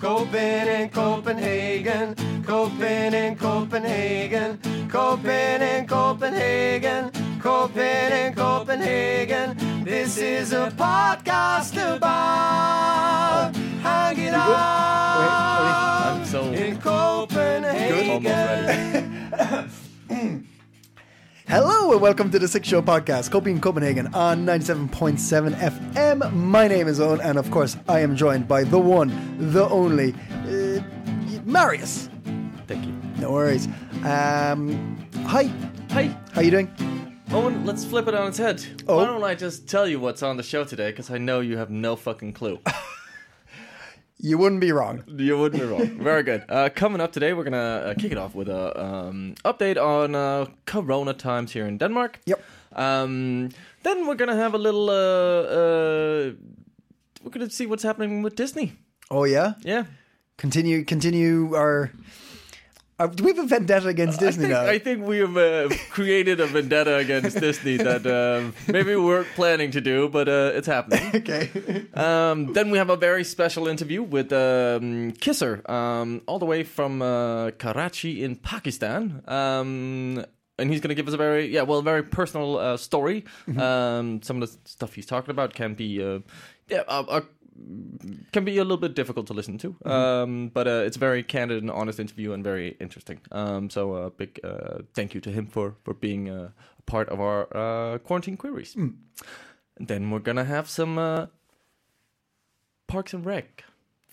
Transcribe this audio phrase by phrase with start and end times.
[0.00, 4.58] Coping in Copenhagen, Coping in Copenhagen,
[4.88, 9.56] Coping in Copenhagen, Coping in Copenhagen.
[9.82, 18.24] This is a podcast about hanging out I'm so in Copenhagen.
[21.48, 26.32] Hello and welcome to the Six Show Podcast, Coping Copenhagen on 97.7 FM.
[26.34, 29.10] My name is Owen, and of course, I am joined by the one,
[29.52, 30.14] the only,
[30.46, 30.80] uh,
[31.44, 32.10] Marius.
[32.66, 32.92] Thank you.
[33.18, 33.66] No worries.
[34.04, 35.50] Um, hi,
[35.88, 36.70] Hey, how you doing?
[37.30, 38.62] Owen, let's flip it on its head.
[38.86, 38.98] Oh.
[38.98, 40.90] Why don't I just tell you what's on the show today?
[40.90, 42.58] Because I know you have no fucking clue.
[44.20, 45.04] You wouldn't be wrong.
[45.06, 46.02] you wouldn't be wrong.
[46.02, 46.42] Very good.
[46.48, 50.14] Uh, coming up today, we're gonna uh, kick it off with a um, update on
[50.14, 52.18] uh, Corona times here in Denmark.
[52.26, 52.40] Yep.
[52.72, 53.50] Um,
[53.84, 54.90] then we're gonna have a little.
[54.90, 56.32] Uh, uh,
[57.22, 58.72] we're gonna see what's happening with Disney.
[59.10, 59.52] Oh yeah.
[59.62, 59.84] Yeah.
[60.36, 61.90] Continue, continue our.
[63.00, 64.70] Uh, do we have a vendetta against Disney I think, now?
[64.70, 69.28] I think we have uh, created a vendetta against Disney that um, maybe we weren't
[69.36, 71.08] planning to do, but uh, it's happening.
[71.14, 71.48] okay.
[71.94, 76.64] Um, then we have a very special interview with um, Khizzer, um, all the way
[76.64, 79.22] from uh, Karachi in Pakistan.
[79.28, 80.24] Um,
[80.58, 83.24] and he's going to give us a very, yeah, well, very personal uh, story.
[83.56, 86.18] Um, some of the stuff he's talking about can be, uh,
[86.68, 87.20] yeah, uh, uh,
[88.32, 89.76] can be a little bit difficult to listen to.
[89.84, 93.20] Um, but uh, it's a very candid and honest interview and very interesting.
[93.32, 97.08] Um, so a big uh, thank you to him for for being uh, a part
[97.08, 98.76] of our uh, quarantine queries.
[98.76, 98.98] And
[99.78, 101.26] then we're gonna have some uh,
[102.86, 103.64] Parks and Rec.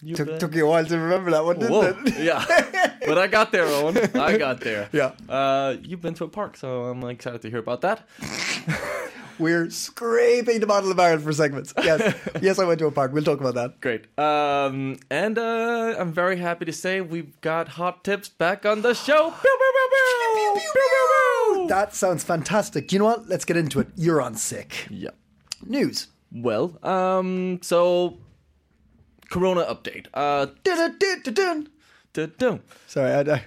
[0.01, 2.19] You took, took you a while to remember that one, didn't Whoa, it?
[2.19, 2.43] yeah.
[3.07, 3.97] but I got there, Owen.
[4.13, 4.89] I got there.
[4.93, 5.13] Yeah.
[5.27, 8.07] Uh, you've been to a park, so I'm excited to hear about that.
[9.37, 11.73] We're scraping the bottle of the barrel for segments.
[11.83, 13.11] Yes, yes, I went to a park.
[13.13, 13.81] We'll talk about that.
[13.81, 14.05] Great.
[14.17, 18.93] Um, and uh, I'm very happy to say we've got hot tips back on the
[18.93, 19.33] show.
[21.67, 22.91] That sounds fantastic.
[22.93, 23.27] You know what?
[23.27, 23.87] Let's get into it.
[23.95, 24.87] You're on sick.
[24.89, 25.09] Yeah.
[25.65, 26.07] News.
[26.31, 28.17] Well, um, so
[29.29, 30.07] Corona update.
[30.13, 30.47] Uh.
[32.87, 33.43] Sorry, I, I,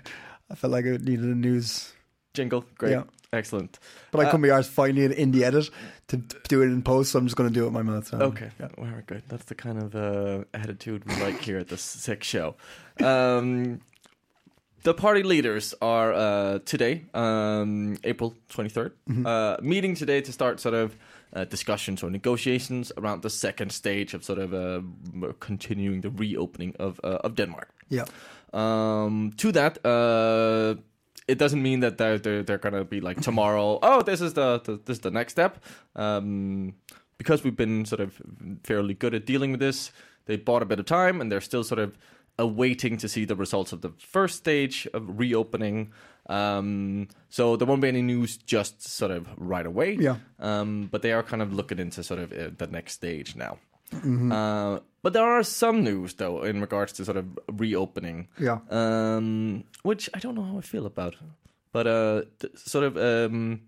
[0.51, 1.93] I felt like I needed a news,
[2.35, 2.65] jingle.
[2.77, 2.93] Great.
[2.93, 3.05] Yeah.
[3.33, 3.79] Excellent.
[4.11, 5.69] but I couldn't be arsed finding it in the edit
[6.09, 8.07] to, do it in post, so I'm just going to do it with my mouth.
[8.07, 9.23] So, Okay, very good.
[9.29, 12.57] That's the kind of uh, attitude we like here at the CiC Show.
[13.05, 13.81] Um,
[14.83, 18.93] the party leaders are uh, today, um, April 23rd,
[19.27, 20.97] uh, meeting today to start sort of
[21.35, 24.81] uh, discussions or negotiations around the second stage of sort of uh,
[25.41, 27.69] continuing the reopening of uh, of Denmark.
[27.91, 28.05] Yeah.
[28.55, 30.81] Um, to that, uh,
[31.29, 33.79] it doesn't mean that they're they're, they're gonna be like tomorrow.
[33.83, 35.63] Oh, this is the, the this is the next step.
[35.95, 36.75] Um,
[37.19, 38.21] because we've been sort of
[38.65, 39.91] fairly good at dealing with this,
[40.27, 41.99] they bought a bit of time, and they're still sort of
[42.39, 45.93] awaiting to see the results of the first stage of reopening.
[46.29, 49.97] Um, so there won't be any news just sort of right away.
[49.99, 50.17] Yeah.
[50.39, 53.59] Um, but they are kind of looking into sort of uh, the next stage now.
[53.91, 54.33] Mm-hmm.
[54.33, 58.29] Uh, but there are some news though in regards to sort of reopening.
[58.39, 58.59] Yeah.
[58.71, 61.17] Um, which I don't know how I feel about.
[61.73, 63.61] But uh, th- sort of um,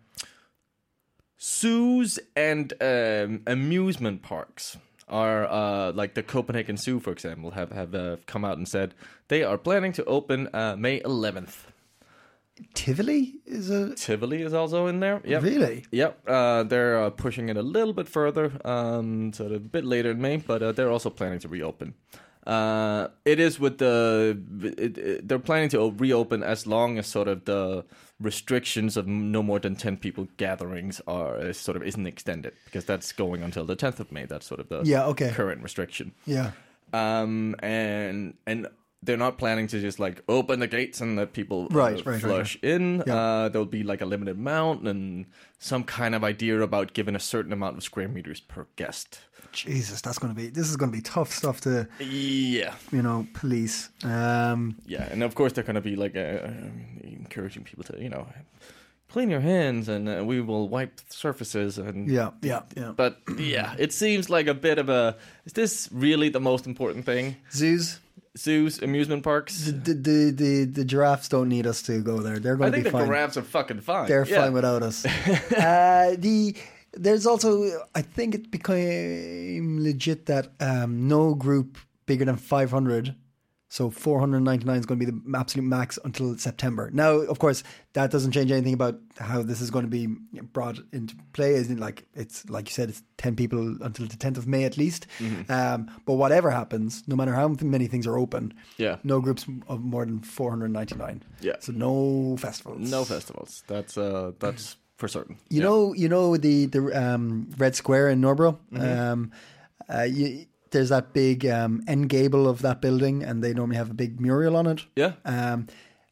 [1.41, 4.77] zoos and um, amusement parks
[5.09, 8.95] are uh, like the Copenhagen Zoo, for example, have have uh, come out and said
[9.29, 11.67] they are planning to open uh, May 11th.
[12.75, 13.95] Tivoli is a.
[13.95, 15.21] Tivoli is also in there.
[15.25, 15.43] Yep.
[15.43, 15.85] Really?
[15.91, 16.21] Yep.
[16.27, 20.11] Uh, they're uh, pushing it a little bit further, um, sort of a bit later
[20.11, 21.95] in May, but uh, they're also planning to reopen.
[22.47, 24.39] Uh, it is with the
[24.79, 27.85] it, it, they're planning to reopen as long as sort of the
[28.19, 32.85] restrictions of no more than ten people gatherings are uh, sort of isn't extended because
[32.87, 34.25] that's going until the tenth of May.
[34.25, 35.31] That's sort of the Yeah, okay.
[35.31, 36.13] current restriction.
[36.27, 36.53] Yeah.
[36.95, 38.67] Um, and and
[39.03, 42.23] they're not planning to just like open the gates and let people uh, Right, right,
[42.23, 43.03] right, in.
[43.07, 43.15] Yeah.
[43.17, 45.27] Uh, there'll be like a limited amount and
[45.59, 49.21] some kind of idea about giving a certain amount of square meters per guest.
[49.53, 50.49] Jesus, that's going to be.
[50.49, 53.89] This is going to be tough stuff to, Yeah, you know, police.
[54.05, 56.49] Um, yeah, and of course they're going to be like uh,
[57.03, 58.29] encouraging people to you know
[59.09, 62.93] clean your hands and uh, we will wipe surfaces and Yeah, yeah, yeah.
[62.95, 65.17] But yeah, it seems like a bit of a.
[65.45, 67.37] Is this really the most important thing?
[67.53, 67.99] Zoos.
[68.39, 69.67] Zoos, amusement parks.
[69.67, 72.39] The, the the the giraffes don't need us to go there.
[72.39, 73.07] They're I going to think be the fine.
[73.07, 74.07] giraffes are fucking fine.
[74.07, 74.43] They're yeah.
[74.43, 75.05] fine without us.
[75.57, 76.55] uh, the
[76.93, 83.15] there's also I think it became legit that um, no group bigger than 500.
[83.73, 86.91] So 499 is going to be the absolute max until September.
[86.93, 87.63] Now, of course,
[87.93, 90.09] that doesn't change anything about how this is going to be
[90.53, 91.55] brought into play.
[91.55, 94.65] Isn't it like it's like you said, it's 10 people until the 10th of May
[94.65, 95.07] at least.
[95.21, 95.53] Mm-hmm.
[95.53, 98.97] Um, but whatever happens, no matter how many things are open, Yeah.
[99.05, 101.23] no groups of more than 499.
[101.41, 101.53] Yeah.
[101.61, 102.91] So no festivals.
[102.91, 103.63] No festivals.
[103.69, 105.37] That's uh, that's for certain.
[105.49, 105.65] You Yeah.
[105.69, 108.59] know, you know the the um, Red Square in Nørrebro.
[108.73, 109.01] Mm-hmm.
[109.13, 109.31] Um,
[109.89, 113.91] uh, you, there's that big um, end gable of that building, and they normally have
[113.91, 114.85] a big mural on it.
[114.97, 115.13] Yeah.
[115.25, 115.67] Um,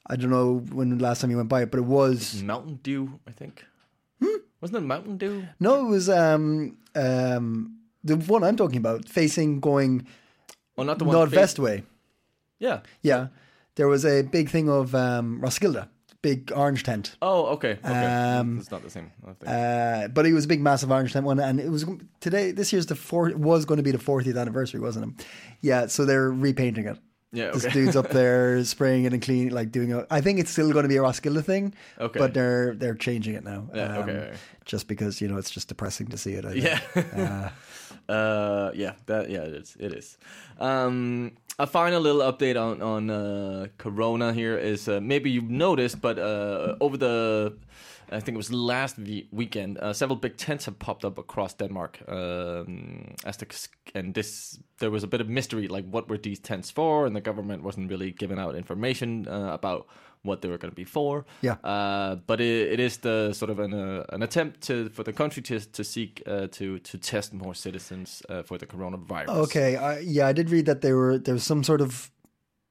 [0.07, 2.81] I don't know when the last time you went by it, but it was Mountain
[2.83, 3.65] Dew, I think.
[4.23, 4.39] Hmm?
[4.61, 5.45] Wasn't it Mountain Dew?
[5.61, 10.07] no, it was um, um, the one I'm talking about, facing going
[10.77, 11.15] Oh, not the one.
[11.17, 11.83] Nordvest face- way.
[12.59, 12.81] Yeah.
[13.03, 13.29] Yeah,
[13.77, 15.87] there was a big thing of um, Roskilde,
[16.23, 17.17] big orange tent.
[17.23, 17.79] Oh, okay.
[17.85, 18.05] Okay.
[18.05, 19.11] Um, it's not the same.
[19.27, 19.49] I think.
[19.49, 21.85] Uh, but it was a big, massive orange tent one, and it was
[22.21, 22.51] today.
[22.53, 25.27] This year's the four was going to be the 40th anniversary, wasn't it?
[25.61, 26.99] Yeah, so they're repainting it.
[27.31, 29.93] Yeah, this dude's up there spraying it and cleaning, like doing.
[29.93, 32.19] A, I think it's still going to be a Roskilde thing, Okay.
[32.19, 33.69] but they're they're changing it now.
[33.75, 34.35] Yeah, okay.
[34.65, 36.57] Just because you know it's just depressing to see it.
[36.57, 36.81] Yeah.
[36.97, 37.51] uh,
[38.09, 39.77] yeah, that yeah, it is.
[39.79, 40.19] It is.
[40.59, 46.01] Um, a final little update on on uh, Corona here is uh, maybe you've noticed,
[46.01, 47.53] but uh, over the
[48.11, 51.53] I think it was last we- weekend, uh, several big tents have popped up across
[51.55, 52.01] Denmark.
[52.09, 53.47] Um, as the,
[53.95, 57.15] and this there was a bit of mystery, like what were these tents for, and
[57.15, 59.87] the government wasn't really giving out information uh, about
[60.29, 61.25] what they were going to be for.
[61.43, 61.57] Yeah.
[61.65, 65.13] Uh, but it, it is the sort of an uh, an attempt to for the
[65.13, 69.29] country to to seek uh, to to test more citizens uh, for the coronavirus.
[69.45, 69.77] Okay.
[69.77, 72.11] I, yeah, I did read that there were there was some sort of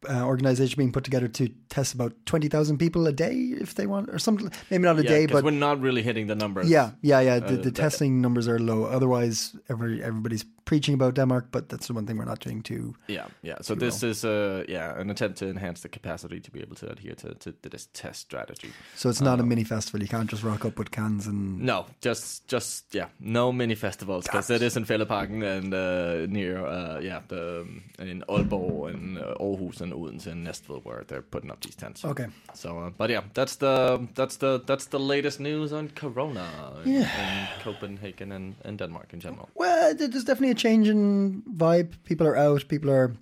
[0.08, 3.88] uh, organization being put together to test about twenty thousand people a day if they
[3.88, 4.52] want, or something.
[4.70, 6.70] Maybe not a Yeah, day, but we're not really hitting the numbers.
[6.70, 7.40] Yeah, yeah, yeah.
[7.40, 8.86] The, the testing numbers are low.
[8.86, 12.94] Otherwise, every everybody's preaching about Denmark, but that's the one thing we're not doing too.
[13.08, 13.58] Yeah, yeah.
[13.62, 16.92] So this is uh yeah an attempt to enhance the capacity to be able to
[16.92, 18.72] adhere to, to, to this test strategy.
[18.96, 20.02] So it's not a mini festival.
[20.02, 21.60] You can't just rock up with cans and.
[21.62, 26.66] No, just just yeah, no mini festivals because it is in Fælleparken and uh, near
[26.66, 31.22] uh, yeah the um, in Aalborg and uh, Aarhus and Odense and Næstved where they're
[31.22, 32.06] putting up these tents.
[32.06, 32.28] Okay.
[32.54, 36.48] So, uh, but yeah, that's the that's the that's the latest news on Corona
[36.86, 39.50] in, in Copenhagen and, and Denmark in general.
[39.56, 41.94] Well, there's definitely a change in vibe.
[42.04, 42.68] People are out.
[42.68, 43.14] People are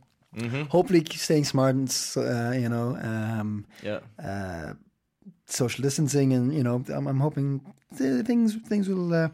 [0.70, 4.74] hopefully staying smart and uh, you know um, Yeah, uh,
[5.46, 7.62] social distancing, and you know I'm, I'm hoping
[7.98, 9.30] th- things things will uh,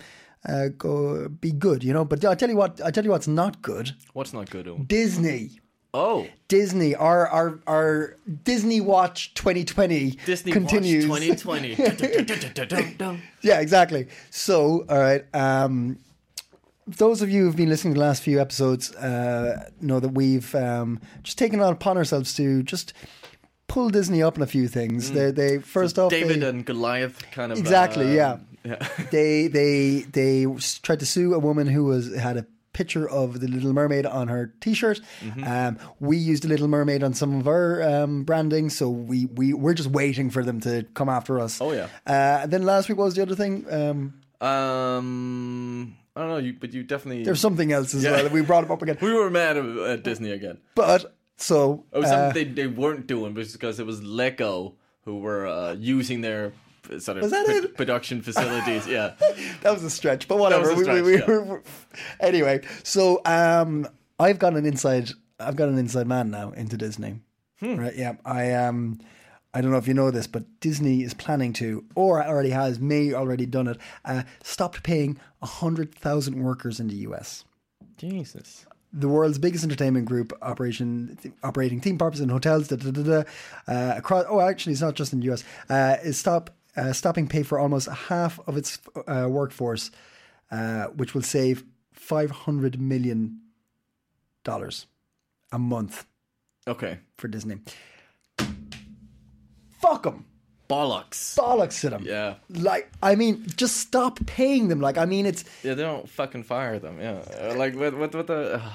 [0.47, 1.83] uh, go be good.
[1.83, 3.91] You know, but I tell you what, I tell you what's not good.
[4.13, 4.67] what's not good?
[4.67, 4.83] Owen?
[4.85, 5.59] Disney.
[5.93, 8.15] Oh, Disney, our our our
[8.45, 11.05] Disney Watch 2020 Disney continues.
[11.05, 11.75] Watch 2020.
[13.41, 14.07] yeah, exactly.
[14.29, 15.25] So, all right.
[15.35, 15.99] Um,
[16.87, 20.53] those of you who've been listening to the last few episodes uh, know that we've
[20.55, 22.93] um, just taken it upon ourselves to just
[23.67, 25.11] pull Disney up on a few things.
[25.11, 26.19] They, they first off, Mm.
[26.19, 28.77] David they, and Goliath kind of Exactly, uh, yeah.
[28.79, 28.87] yeah.
[29.11, 30.45] they they they
[30.83, 34.29] tried to sue a woman who was had a picture of the Little Mermaid on
[34.29, 35.01] her T-shirt.
[35.21, 35.43] Mm-hmm.
[35.43, 39.53] Um, we used the Little Mermaid on some of our um, branding, so we we
[39.53, 41.61] we're just waiting for them to come after us.
[41.61, 41.87] Oh, yeah.
[42.07, 43.65] Uh, and then last week what was the other thing?
[43.71, 47.23] Um, Um, I don't know, you, but you definitely.
[47.23, 48.11] there's something else as Yeah.
[48.11, 48.29] well.
[48.29, 50.59] We brought up again, We were mad at, Disney again.
[50.75, 54.75] but so It was uh, something they, they weren't doing because it was Lego
[55.05, 56.53] who were uh, using their
[56.99, 58.87] sort of Was that pro- production facilities.
[58.87, 59.13] yeah.
[59.61, 60.69] that was a stretch, but whatever.
[60.71, 61.39] A We- we- we- yeah.
[61.39, 61.57] we-
[62.19, 63.87] anyway, so um,
[64.19, 65.09] I've got an inside.
[65.39, 67.19] I've got an inside man now into Disney.
[67.59, 67.75] Hmm.
[67.77, 67.95] Right?
[67.95, 68.13] Yeah.
[68.25, 68.99] I um,
[69.53, 72.79] I don't know if you know this, but Disney is planning to, or already has,
[72.79, 73.77] may already done it.
[74.05, 77.43] Uh, stopped paying hundred thousand workers in the U.S.
[77.97, 78.65] Jesus.
[78.93, 83.23] the world's biggest entertainment group operation operating theme parks and hotels da, da, da, da,
[83.67, 87.27] uh, across oh actually it's not just in the US uh, is stop uh, stopping
[87.27, 89.91] pay for almost half of its uh, workforce
[90.51, 93.39] uh, which will save 500 million
[94.43, 94.87] dollars
[95.51, 96.05] a month
[96.67, 96.99] Okay.
[97.17, 97.57] for Disney
[99.81, 100.25] fuck them
[100.69, 101.35] Bollocks.
[101.35, 102.35] bollocks to them Yeah.
[102.49, 106.43] like I mean just stop paying them like I mean it's Yeah, they don't fucking
[106.43, 106.99] fire them.
[106.99, 107.21] Yeah.
[107.51, 108.55] Uh, Like, what, what, what the.
[108.55, 108.69] Uh,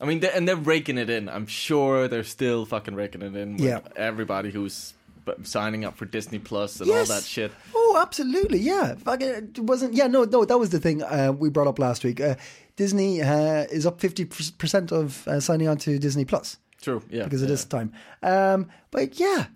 [0.00, 1.28] I mean, they, and they're raking it in.
[1.28, 3.80] I'm sure they're still fucking raking it in with Yeah.
[3.96, 4.94] everybody who's
[5.42, 7.10] signing up for Disney Plus and Yes.
[7.10, 7.50] all that shit.
[7.74, 8.94] Oh, absolutely, yeah.
[8.94, 9.94] Fucking, it wasn't.
[9.94, 10.44] Yeah, no, no.
[10.44, 12.20] That was the thing uh, we brought up last week.
[12.20, 12.36] Uh,
[12.76, 17.02] Disney uh, is up fifty percent of uh, signing on to Disney Plus True.
[17.10, 17.24] Yeah.
[17.24, 17.52] because of yeah.
[17.54, 17.92] this time.
[18.22, 19.46] Um, but yeah,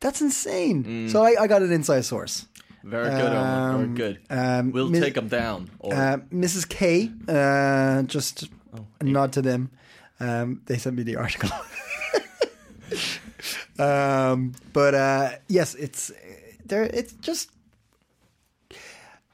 [0.00, 0.84] that's insane.
[0.84, 1.10] Mm.
[1.10, 2.46] So I, I got an inside source.
[2.84, 3.72] Very good, Omar.
[3.72, 4.18] Very Um, good.
[4.30, 5.70] um, we'll take them down.
[5.80, 6.68] Or Uh, Mrs.
[6.68, 9.70] K, uh, just Oh, a nod to them.
[10.20, 11.50] Um, they sent me the article.
[13.78, 16.12] um, but uh, yes, it's
[16.64, 16.84] there.
[16.84, 17.50] It's just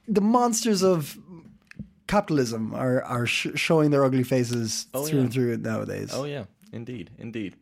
[0.09, 1.17] the monsters of
[2.07, 5.25] capitalism are are sh- showing their ugly faces Oh, through yeah.
[5.25, 6.11] and through nowadays.
[6.13, 7.57] oh yeah, indeed, indeed.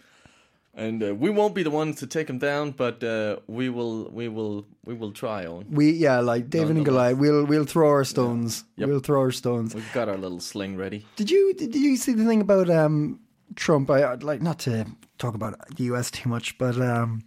[0.80, 4.08] And uh, we won't be the ones to take them down, but uh, we will,
[4.10, 5.44] we will, we will try.
[5.44, 5.66] On.
[5.70, 7.18] We yeah, like David and Goliath.
[7.18, 8.64] We'll we'll throw our stones.
[8.76, 8.88] Yep.
[8.88, 9.74] We'll throw our stones.
[9.74, 11.04] We've got our little sling ready.
[11.16, 13.20] Did you did you see the thing about um,
[13.56, 13.90] Trump?
[13.90, 14.86] I I'd like not to
[15.18, 16.10] talk about the U.S.
[16.10, 17.24] too much, but um,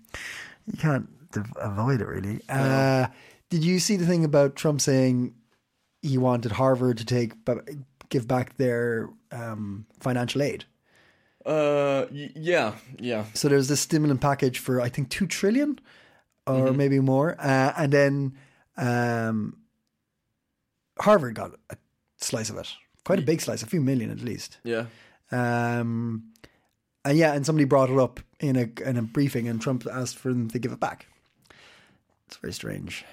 [0.66, 1.08] you can't
[1.58, 2.42] avoid it really.
[2.50, 3.06] Uh,
[3.52, 5.36] did you see the thing about Trump saying
[6.02, 7.34] he wanted Harvard to take
[8.10, 10.66] give back their um, financial aid?
[11.46, 13.26] Uh, y- yeah, yeah.
[13.34, 15.80] So there's this stimulant package for I think two trillion
[16.48, 16.78] or Mm-hmm.
[16.78, 18.34] maybe more, uh, and then
[18.78, 19.58] um,
[21.00, 21.78] Harvard got a
[22.18, 22.68] slice of it,
[23.06, 24.58] quite a big slice, a few million at least.
[24.64, 24.86] Yeah.
[25.32, 26.26] Um,
[27.06, 30.18] and yeah, and somebody brought it up in a in a briefing, and Trump asked
[30.18, 31.08] for them to give it back.
[32.28, 33.04] It's very strange.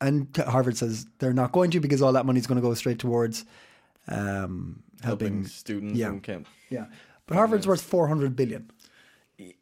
[0.00, 2.74] And Harvard says they're not going to because all that money is going to go
[2.74, 3.44] straight towards
[4.08, 5.46] um, Helping, helping.
[5.46, 6.16] students yeah.
[6.18, 6.46] camp.
[6.70, 6.86] Yeah,
[7.26, 8.70] but Harvard's worth four hundred billion.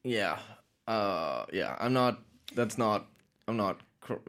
[0.02, 0.38] Yeah.
[0.87, 1.76] Uh, yeah.
[1.78, 2.21] I'm not.
[2.54, 3.06] That's not.
[3.49, 3.80] I'm not.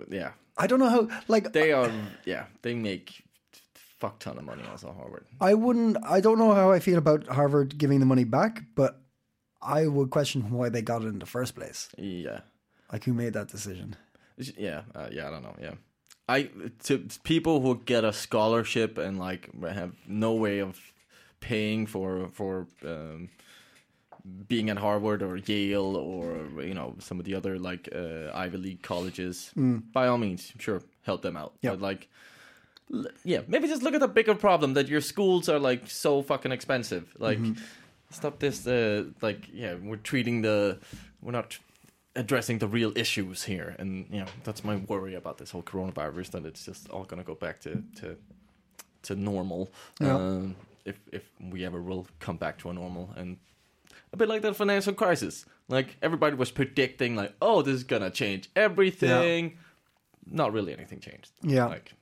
[0.10, 0.32] Yeah.
[0.58, 1.10] I don't know how.
[1.28, 1.92] Like They are.
[2.26, 2.46] Yeah.
[2.62, 3.24] They make
[4.00, 5.26] fuck ton of money also Harvard.
[5.40, 5.98] I wouldn't.
[6.06, 9.02] I don't know how I feel about Harvard giving the money back, but
[9.62, 11.90] I would question why they got it in the first place.
[11.98, 12.42] Yeah.
[12.92, 13.96] Like who made that decision?
[14.38, 15.56] Yeah, uh, yeah, I don't know.
[15.62, 15.74] Yeah,
[16.28, 16.50] I
[16.84, 20.80] to people who get a scholarship and like have no way of
[21.50, 23.30] paying for for um,
[24.48, 28.58] being at Harvard or Yale or you know some of the other like uh, Ivy
[28.58, 29.52] League colleges.
[29.94, 31.54] By all means, sure, help them out.
[31.62, 31.72] Yeah.
[31.72, 32.10] But like,
[32.94, 36.22] l- yeah, maybe just look at the bigger problem that your schools are like so
[36.24, 37.16] fucking expensive.
[37.20, 37.40] Like,
[38.10, 38.66] stop this.
[38.68, 40.80] Uh, like, yeah, we're treating the
[41.22, 41.60] we're not
[42.16, 46.32] addressing the real issues here, and you know that's my worry about this whole coronavirus
[46.32, 48.16] that it's just all gonna go back to to
[49.06, 49.72] to normal.
[50.00, 50.16] Yeah.
[50.16, 53.38] Um, if if we ever will come back to a normal and
[54.14, 55.46] a bit like the financial crisis.
[55.68, 59.58] Like everybody was predicting, like, oh, this is gonna change everything.
[60.30, 61.32] Not really anything changed.
[61.42, 61.66] Yeah.
[61.66, 61.94] Like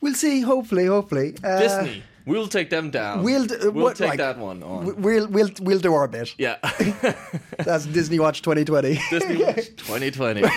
[0.00, 0.40] We'll see.
[0.40, 1.36] Hopefully, hopefully.
[1.44, 3.22] Uh, Disney, we'll take them down.
[3.22, 5.00] We'll d- we'll what, take like, that one on.
[5.00, 6.34] We'll we'll we'll do our bit.
[6.38, 6.56] yeah,
[7.58, 8.98] That's Disney Watch 2020.
[9.10, 10.42] Disney Watch 2020.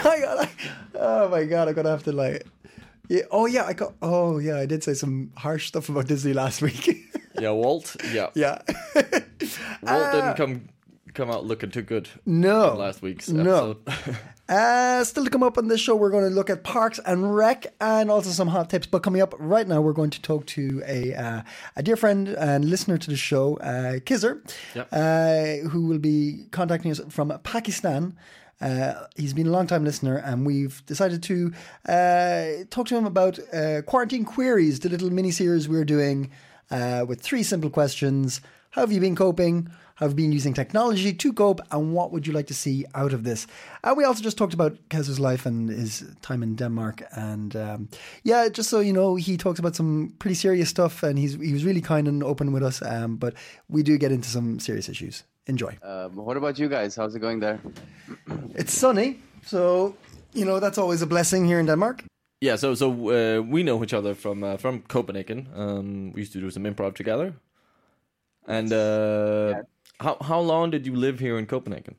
[0.97, 2.47] Oh my god, I'm gonna have to like.
[3.09, 3.21] Yeah.
[3.31, 3.93] Oh yeah, I got.
[4.01, 6.87] Oh yeah, I did say some harsh stuff about Disney last week.
[7.39, 7.95] yeah, Walt.
[8.11, 8.61] Yeah, yeah.
[9.81, 10.69] Walt didn't come
[11.13, 12.09] come out looking too good.
[12.25, 12.73] No.
[12.75, 13.77] last week's No.
[14.47, 17.35] Uh, still to come up on this show, we're going to look at Parks and
[17.35, 18.85] Rec and also some hot tips.
[18.85, 21.41] But coming up right now, we're going to talk to a uh,
[21.75, 24.43] a dear friend and listener to the show, uh, Khizzer,
[24.75, 24.87] Yep.
[24.91, 28.15] uh, who will be contacting us from Pakistan.
[28.61, 31.51] Uh, he's been a long time listener, and we've decided to
[31.87, 36.31] uh, talk to him about uh, quarantine queries, the little mini series we're doing
[36.71, 38.41] uh, with three simple questions.
[38.71, 39.69] How have you been coping?
[39.95, 41.61] Have you been using technology to cope?
[41.71, 43.47] And what would you like to see out of this?
[43.81, 47.03] And we also just talked about Kez's life and his time in Denmark.
[47.15, 47.89] And um,
[48.23, 51.53] yeah, just so you know, he talks about some pretty serious stuff and he's he
[51.53, 52.81] was really kind and open with us.
[52.81, 53.35] Um, but
[53.69, 55.23] we do get into some serious issues.
[55.47, 55.77] Enjoy.
[55.83, 56.95] Um, what about you guys?
[56.95, 57.59] How's it going there?
[58.55, 59.95] It's sunny, so
[60.33, 62.03] you know that's always a blessing here in Denmark.
[62.41, 65.47] yeah, so so uh, we know each other from uh, from Copenhagen.
[65.55, 67.33] Um, we used to do some improv together.
[68.47, 69.53] And uh,
[69.99, 71.95] how how long did you live here in Copenhagen?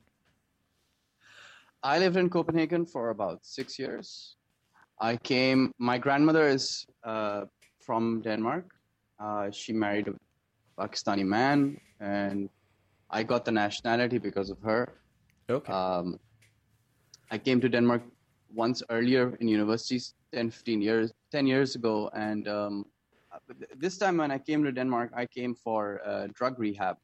[1.83, 4.37] I lived in Copenhagen for about six years.
[5.01, 5.71] I came.
[5.79, 7.45] My grandmother is uh,
[7.87, 8.65] from Denmark.
[9.19, 10.15] Uh, she married a
[10.79, 12.49] Pakistani man, and
[13.11, 14.95] I got the nationality because of her.
[15.49, 15.73] Okay.
[15.73, 16.19] Um,
[17.31, 18.03] I came to Denmark
[18.53, 22.11] once earlier in universities 10, 15 years, 10 years ago.
[22.15, 22.85] And um,
[23.77, 26.97] this time when I came to Denmark, I came for uh, drug rehab.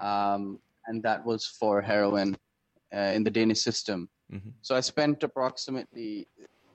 [0.00, 2.36] Um, and that was for heroin
[2.94, 4.08] uh, in the Danish system.
[4.62, 6.26] So I spent approximately,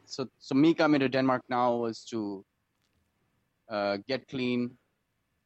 [0.06, 2.46] so, so me coming to Denmark now was to
[3.70, 4.78] uh, get clean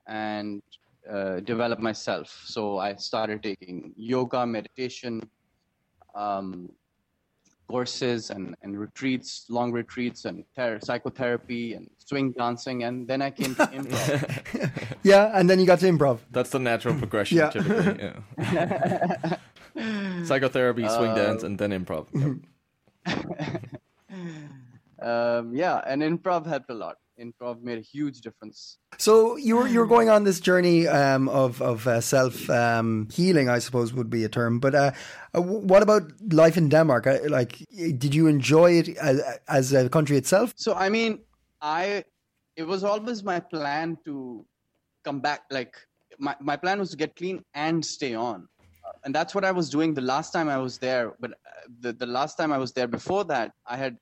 [0.08, 0.62] and
[1.10, 2.42] uh, develop myself.
[2.46, 5.22] So I started taking yoga, meditation,
[6.16, 6.70] um,
[7.68, 13.32] courses and, and retreats, long retreats, and ther- psychotherapy and swing dancing, and then I
[13.32, 14.98] came to improv.
[15.04, 16.20] Yeah, and then you got to improv.
[16.30, 17.50] That's the natural progression, Yeah.
[17.50, 18.12] typically.
[18.44, 20.26] Yeah.
[20.26, 22.08] Psychotherapy, swing dance, and then improv.
[25.02, 26.98] um, yeah, and improv helped a lot.
[27.20, 28.78] Improv made a huge difference.
[28.98, 33.08] So you were you were going on this journey um, of of uh, self um,
[33.12, 34.60] healing, I suppose would be a term.
[34.60, 34.92] But uh,
[35.36, 37.08] uh, what about life in Denmark?
[37.08, 37.66] Uh, Like,
[37.98, 40.54] did you enjoy it as, as a country itself?
[40.56, 41.20] So I mean,
[41.62, 42.04] I
[42.56, 44.46] it was always my plan to
[45.04, 45.42] come back.
[45.52, 45.76] Like
[46.20, 48.48] my my plan was to get clean and stay on,
[49.04, 51.14] and that's what I was doing the last time I was there.
[51.20, 53.98] But uh, the the last time I was there before that, I had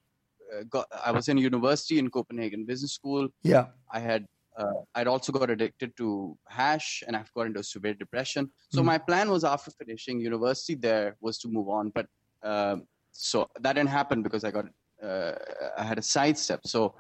[0.70, 3.30] got I was in university in Copenhagen Business School.
[3.44, 3.68] Yeah.
[3.92, 4.26] I had
[4.58, 8.50] uh, I'd also got addicted to hash and I've got into severe depression.
[8.72, 12.08] So my plan was after finishing university there was to move on, but
[12.44, 14.66] um so that didn't happen because I got
[15.04, 15.34] uh,
[15.78, 16.62] I had a sidestep.
[16.66, 16.96] So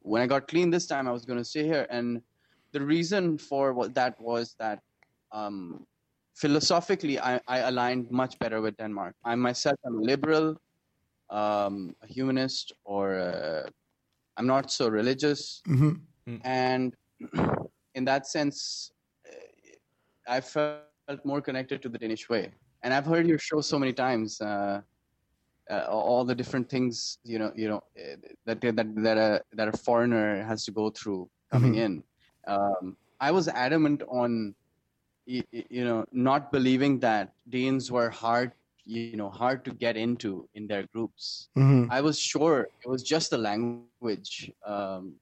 [0.00, 2.20] when I got clean this time, I was going to stay here, and
[2.72, 4.80] the reason for what that was that
[5.32, 5.86] um,
[6.34, 9.14] philosophically I, I aligned much better with Denmark.
[9.24, 10.56] I myself am a liberal,
[11.32, 13.18] um, a humanist, or
[14.36, 15.62] I'm not so religious.
[16.44, 16.94] And
[17.94, 18.90] in that sense
[19.28, 22.10] uh, i felt more connected to the danish way.
[22.46, 24.80] And i've heard your show so many times uh,
[25.70, 29.68] uh, all the different things you know you know uh, that that that a that
[29.68, 32.02] a foreigner has to go through coming in.
[32.46, 34.54] Um, i was adamant on
[35.26, 38.52] y- y- you know not believing that danes were hard
[38.84, 41.48] you know hard to get into in their groups.
[41.90, 45.14] I was sure it was just the language um,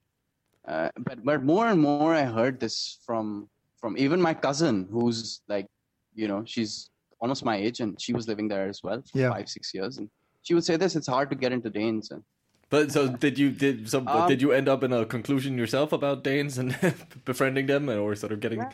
[0.67, 3.49] uh, but but more and more I heard this from
[3.81, 5.67] from even my cousin who's like
[6.15, 6.91] you know she's
[7.21, 9.31] almost my age and she was living there as well for Yeah.
[9.31, 9.99] five six years.
[9.99, 10.09] And
[10.43, 12.11] she would say this it's hard to get into Danes.
[12.11, 12.23] And
[12.71, 15.93] But so did you did so Um, did you end up in a conclusion yourself
[15.93, 16.77] about Danes and
[17.25, 18.65] befriending them or sort of getting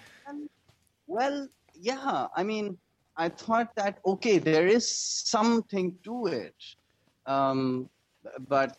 [1.07, 2.79] well yeah I mean
[3.17, 6.55] I thought that okay there is something to it.
[7.27, 7.89] Um,
[8.49, 8.77] but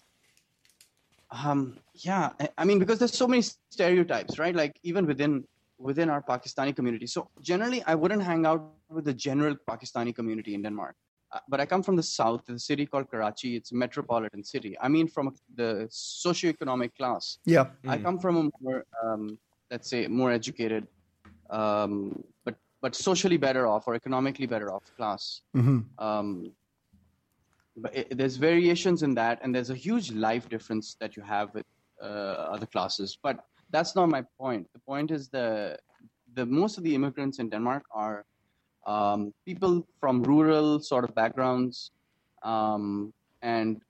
[1.32, 4.56] um, yeah I, I mean because there's so many stereotypes right?
[4.56, 5.44] Like even within
[5.78, 7.08] within our pakistani community.
[7.08, 10.96] So generally i wouldn't hang out with the general pakistani community in denmark.
[11.32, 13.56] Uh, but i come from the south the city called karachi.
[13.56, 14.78] It's a metropolitan city.
[14.80, 17.40] I mean from the socioeconomic class.
[17.46, 17.66] Yeah.
[17.88, 19.38] I come from a more, um,
[19.72, 20.88] let's say, more educated,
[21.50, 25.42] um, but but socially better off or economically better off class.
[25.98, 26.52] Um,
[27.76, 31.54] but it, there's variations in that, and there's a huge life difference that you have
[31.54, 31.66] with
[32.02, 32.06] uh,
[32.56, 33.18] other classes.
[33.22, 34.68] But that's not my point.
[34.74, 35.78] The point is the
[36.34, 38.26] the most of the immigrants in Denmark are
[38.86, 41.92] um, people from rural sort of backgrounds,
[42.44, 43.82] um, and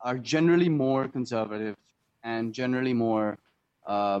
[0.00, 1.76] are generally more conservative
[2.22, 3.38] and generally more
[3.86, 4.20] uh,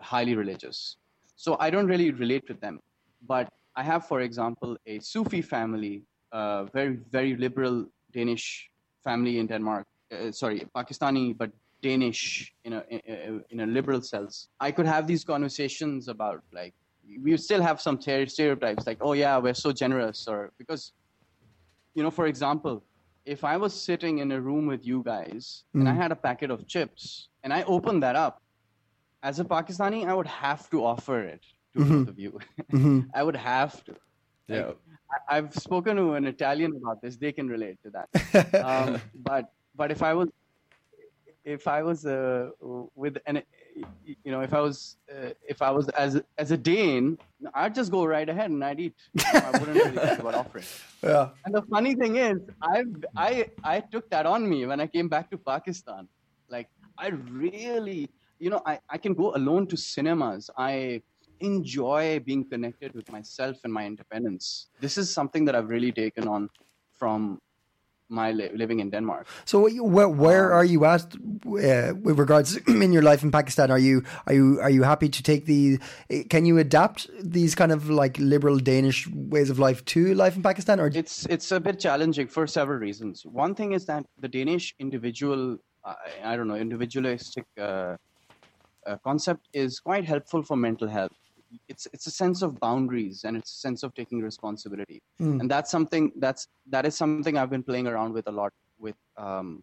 [0.00, 0.96] highly religious.
[1.36, 2.80] So I don't really relate with them.
[3.26, 8.68] But I have, for example, a Sufi family, uh, very, very liberal Danish
[9.04, 9.86] family in Denmark.
[10.12, 11.50] Uh, sorry, Pakistani, but
[11.82, 14.48] Danish in a, in a- in a liberal sense.
[14.60, 16.74] I could have these conversations about like,
[17.22, 20.92] we still have some ter- stereotypes like, oh yeah, we're so generous, or because
[21.94, 22.82] you know, for example,
[23.24, 26.50] if I was sitting in a room with you guys and I had a packet
[26.50, 28.40] of chips and I opened that up,
[29.22, 32.38] as a Pakistani, I would have to offer it to both of you.
[33.14, 33.94] I would have to.
[34.48, 34.72] yeah
[35.14, 38.08] I- I've spoken to an Italian about this; they can relate to that.
[38.64, 40.28] um, but but if I was
[41.44, 42.50] if I was uh,
[42.94, 43.42] with an
[44.24, 47.18] you know if I was uh, if I was as as a Dane,
[47.54, 48.94] I'd just go right ahead and I'd eat.
[49.14, 50.64] You know, I wouldn't really think about offering.
[51.02, 51.30] Yeah.
[51.44, 52.84] And the funny thing is, I
[53.16, 53.30] I
[53.64, 56.06] I took that on me when I came back to Pakistan.
[56.48, 57.08] Like I
[57.44, 58.08] really,
[58.38, 60.48] you know, I, I can go alone to cinemas.
[60.56, 61.02] I
[61.42, 64.68] enjoy being connected with myself and my independence.
[64.80, 66.48] This is something that I've really taken on
[66.92, 67.38] from
[68.08, 69.26] my li- living in Denmark.
[69.46, 73.30] So what you- where where are you at uh, with regards in your life in
[73.30, 73.70] Pakistan?
[73.70, 75.78] Are you are you are you happy to take the?
[76.28, 80.42] Can you adapt these kind of like liberal Danish ways of life to life in
[80.42, 80.80] Pakistan?
[80.80, 83.24] Or It's it's a bit challenging for several reasons.
[83.24, 85.94] One thing is that the Danish individual, I,
[86.32, 87.96] I don't know, individualistic uh,
[88.86, 91.12] uh, concept is quite helpful for mental health.
[91.68, 95.02] It's it's a sense of boundaries and it's a sense of taking responsibility,
[95.40, 98.96] and that's something that's that is something I've been playing around with a lot with
[99.16, 99.62] um,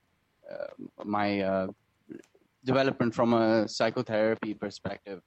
[0.49, 1.67] uh, my uh,
[2.63, 5.21] development from a psychotherapy perspective.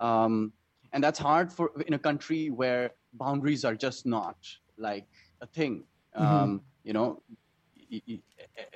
[0.00, 0.52] Um,
[0.92, 4.36] and that's hard for in a country where boundaries are just not
[4.76, 5.06] like
[5.40, 5.84] a thing.
[6.14, 7.22] Um, you know,
[7.92, 7.98] uh,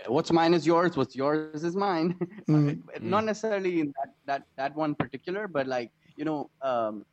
[0.09, 2.17] what's mine is yours, what's yours is mine.
[3.01, 7.05] Not necessarily in that, that that one particular, but like you know, um,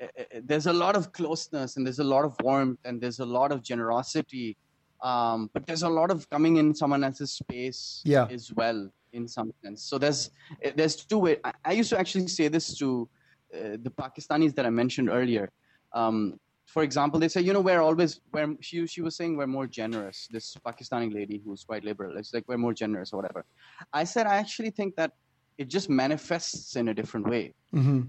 [0.00, 3.20] uh, uh, there's a lot of closeness and there's a lot of warmth and there's
[3.20, 4.56] a lot of generosity,
[5.02, 8.26] um, but there's a lot of coming in someone else's space Yeah.
[8.30, 9.82] as well in some sense.
[9.82, 10.30] So there's
[10.74, 11.38] there's two ways.
[11.44, 13.08] I, I used to actually say this to
[13.54, 15.50] uh, the Pakistanis that I mentioned earlier.
[15.92, 19.46] Um, for example, they say, you know, we're always, we're, she, she was saying we're
[19.46, 20.28] more generous.
[20.30, 23.46] This Pakistani lady who's quite liberal, it's like we're more generous or whatever.
[23.92, 25.12] I said, I actually think that
[25.58, 27.54] it just manifests in a different way.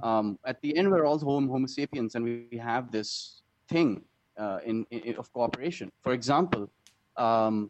[0.01, 4.01] Um, at the end, we're all home, Homo sapiens, and we have this thing
[4.37, 5.91] uh, in, in of cooperation.
[6.03, 6.69] For example,
[7.17, 7.69] um,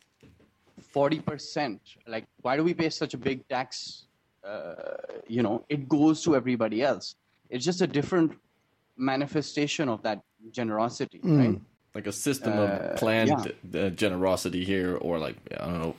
[0.93, 4.05] 40%, like, why do we pay such a big tax?
[4.43, 4.75] Uh,
[5.27, 7.15] you know, it goes to everybody else.
[7.49, 8.33] It's just a different
[8.95, 11.59] manifestation of that generosity, right?
[11.95, 13.81] like a system Uh, of planned yeah.
[13.81, 15.95] uh, generosity here, or like I don't know,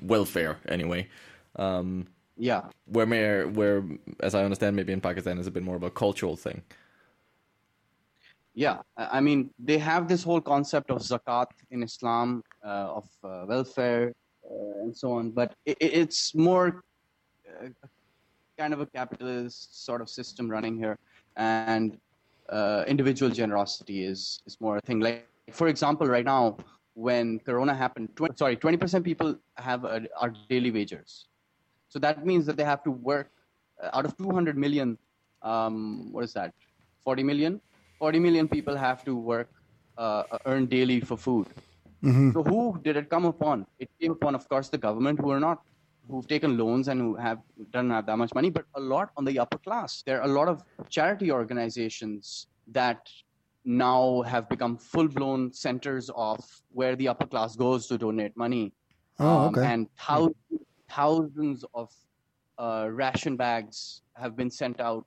[0.00, 1.08] welfare anyway.
[1.56, 2.06] Um,
[2.40, 2.62] Yeah.
[2.86, 3.84] where, may, where,
[4.20, 6.62] as I understand, maybe in Pakistan is a bit more of a cultural thing.
[8.54, 13.44] Yeah, I mean, they have this whole concept of zakat in Islam, uh, of uh,
[13.46, 14.12] welfare,
[14.44, 15.30] uh, and so on.
[15.30, 16.82] But it, it's more
[17.46, 17.68] uh,
[18.58, 20.98] kind of a capitalist sort of system running here,
[21.36, 21.96] and
[22.48, 24.98] uh, individual generosity is is more a thing.
[24.98, 26.56] Like, for example, right now
[26.94, 31.29] when Corona happened, 20, sorry, twenty percent people have a, are daily wagers.
[31.90, 33.30] So that means that they have to work
[33.82, 34.96] uh, out of 200 million.
[35.42, 36.54] Um, what is that?
[37.04, 37.60] 40 million.
[37.98, 39.50] 40 million people have to work,
[39.98, 41.48] uh, earn daily for food.
[42.32, 43.66] So who did it come upon?
[43.78, 45.58] It came upon, of course, the government who are not,
[46.08, 47.40] who've taken loans and who have
[47.72, 50.02] don't have that much money, but a lot on the upper class.
[50.06, 53.06] There are a lot of charity organizations that
[53.66, 56.40] now have become full-blown centers of
[56.72, 58.72] where the upper class goes to donate money.
[59.18, 59.66] Oh, Um, okay.
[59.74, 60.36] and thousands,
[60.90, 61.90] thousands of
[62.58, 65.06] uh, ration bags have been sent out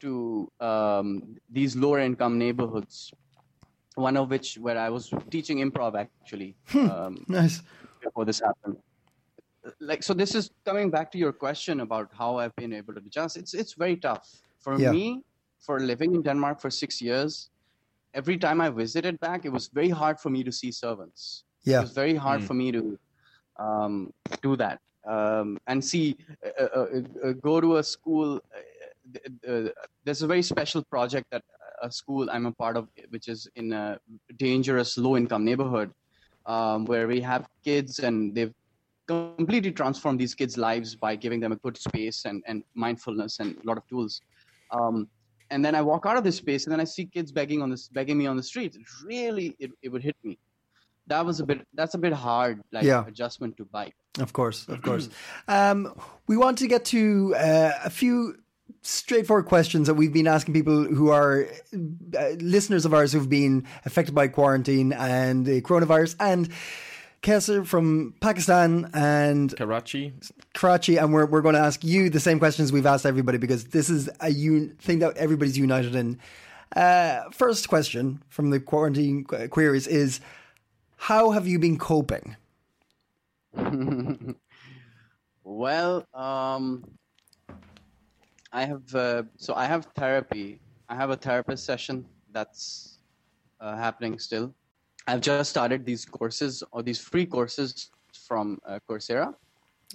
[0.00, 3.12] to um, these lower income neighborhoods.
[3.96, 7.62] One of which, where I was teaching improv actually um, Nice.
[8.02, 8.76] before this happened.
[9.80, 13.00] Like so, this is coming back to your question about how I've been able to
[13.00, 13.36] adjust.
[13.36, 14.28] It's it's very tough
[14.60, 14.90] for Yeah.
[14.90, 15.22] me.
[15.60, 17.48] For living in Denmark for six years,
[18.12, 21.44] every time I visited back, it was very hard for me to see servants.
[21.64, 21.78] Yeah.
[21.78, 22.98] It was very hard for me to
[23.58, 24.12] um,
[24.42, 26.16] do that um, and see
[26.60, 26.86] uh, uh,
[27.24, 28.40] uh, go to a school.
[30.04, 31.42] There's a very special project that
[31.82, 33.98] a school I'm a part of, which is in a
[34.36, 35.90] dangerous low-income neighborhood,
[36.46, 38.54] um, where we have kids and they've
[39.06, 43.56] completely transformed these kids' lives by giving them a good space and, and mindfulness and
[43.62, 44.20] a lot of tools.
[44.70, 45.08] Um,
[45.50, 47.70] and then I walk out of this space and then I see kids begging on
[47.70, 48.74] this begging me on the street.
[48.74, 50.38] It really it, it would hit me.
[51.08, 53.06] That was a bit that's a bit hard like Yeah.
[53.06, 55.08] adjustment to bike Of course, of course.
[55.48, 55.94] Um,
[56.26, 58.36] we want to get to uh, a few
[58.82, 61.46] straightforward questions that we've been asking people who are
[62.18, 66.16] uh, listeners of ours who've been affected by quarantine and the coronavirus.
[66.20, 66.48] And
[67.22, 70.12] Khizzer from Pakistan and Karachi,
[70.54, 73.64] Karachi, and we're, we're going to ask you the same questions we've asked everybody because
[73.64, 76.18] this is a un- thing that everybody's united in.
[76.76, 80.20] Uh, first question from the quarantine qu- queries is
[80.96, 82.36] How have you been coping?
[85.46, 86.84] Well, um,
[88.50, 90.58] I have uh, so I have therapy.
[90.88, 92.98] I have a therapist session that's
[93.60, 94.54] uh, happening still.
[95.06, 97.90] I've just started these courses or these free courses
[98.26, 99.34] from uh, Coursera.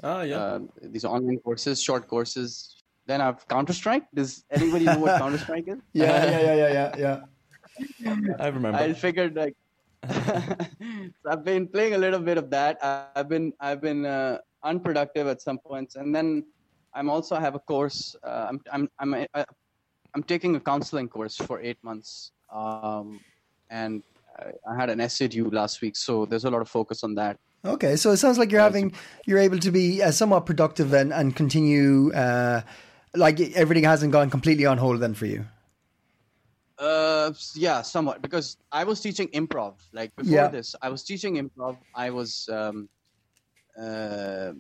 [0.03, 2.75] ah yeah, Uh, these online courses, short courses.
[3.07, 4.05] Then I've Counter Strike.
[4.13, 5.79] Does anybody know what Counter Strike is?
[5.93, 7.19] Yeah, yeah, yeah, yeah, yeah,
[8.05, 8.15] yeah.
[8.39, 8.77] I remember.
[8.77, 9.55] I figured like
[10.07, 12.77] so I've been playing a little bit of that.
[13.15, 16.45] I've been I've been uh, unproductive at some points, and then
[16.93, 18.15] I'm also I have a course.
[18.23, 19.45] Uh, I'm I'm I'm I,
[20.15, 23.19] I'm taking a counseling course for eight months, um,
[23.69, 24.03] and
[24.37, 27.15] I, I had an essay due last week, so there's a lot of focus on
[27.15, 27.37] that.
[27.65, 28.93] Okay, so it sounds like you're having
[29.25, 32.11] you're able to be uh, somewhat productive and and continue.
[32.13, 32.61] Uh,
[33.15, 35.45] like everything hasn't gone completely on hold then for you.
[36.79, 39.75] Uh, yeah, somewhat because I was teaching improv.
[39.91, 40.47] Like before Yeah.
[40.47, 41.77] this, I was teaching improv.
[41.93, 42.87] I was um,
[43.77, 44.53] uh,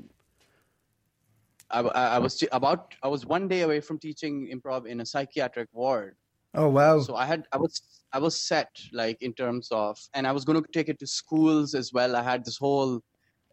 [1.71, 5.05] I, I was te- about I was one day away from teaching improv in a
[5.05, 6.15] psychiatric ward.
[6.55, 6.99] Oh wow!
[6.99, 10.43] So I had I was I was set like in terms of, and I was
[10.43, 12.15] going to take it to schools as well.
[12.15, 13.01] I had this whole,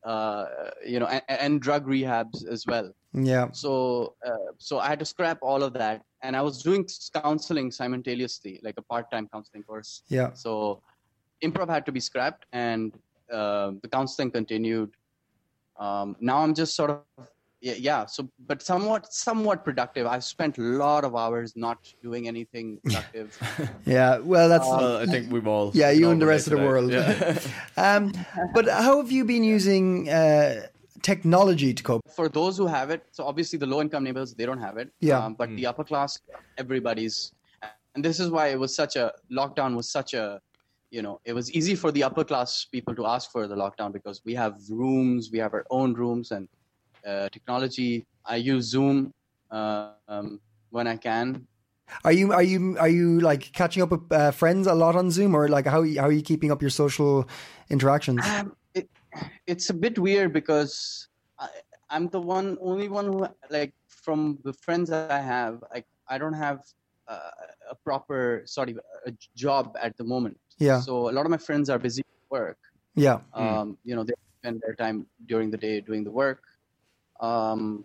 [0.05, 0.47] uh,
[0.85, 2.91] you know, and, and drug rehabs as well.
[3.17, 6.87] Yeah, So uh, so I had to scrap all of that, and I was doing
[7.15, 10.03] counseling simultaneously, like a part-time counseling course.
[10.09, 10.83] yeah, So
[11.43, 12.93] improv had to be scrapped, and
[13.33, 14.91] uh, the counseling continued.
[15.79, 17.01] Um, now I'm just sort of
[17.61, 18.07] yeah, yeah.
[18.07, 20.07] So, but somewhat somewhat productive.
[20.07, 23.37] I've spent a lot of hours not doing anything productive.
[23.87, 25.71] Yeah, well, that's Well, I think we've all.
[25.75, 26.93] yeah, you and the rest of the world.
[26.93, 27.39] Yeah.
[27.77, 28.13] um,
[28.55, 30.67] but how have you been using uh,
[31.03, 32.03] technology to cope?
[32.15, 34.91] for those who have it, so obviously the low income neighbors they don't have it.
[35.01, 35.25] Yeah.
[35.25, 36.19] Um, but the upper class,
[36.59, 37.33] everybody's,
[37.95, 40.41] and this is why it was such a lockdown was such a,
[40.91, 43.93] you know, it was easy for the upper class people to ask for the lockdown
[43.93, 46.49] because we have rooms, we have our own rooms and
[47.07, 48.05] uh, technology.
[48.25, 49.13] I use Zoom
[49.51, 51.47] uh, um, when I can.
[52.05, 55.11] Are you are you are you like catching up with uh, friends a lot on
[55.11, 57.29] Zoom, or like how how are you keeping up your social
[57.71, 58.27] interactions?
[58.27, 58.53] Um, it,
[59.47, 61.49] it's a bit weird because I,
[61.91, 66.19] I'm the one, only one who, like, from the friends that I have, like, I
[66.19, 66.61] don't have
[67.09, 67.31] uh,
[67.71, 68.77] a proper, sorry,
[69.07, 70.39] a job at the moment.
[70.59, 70.81] Yeah.
[70.81, 72.59] So a lot of my friends are busy with work.
[72.95, 76.43] Yeah, Um, you know, they spend their time during the day doing the work.
[77.21, 77.85] Um,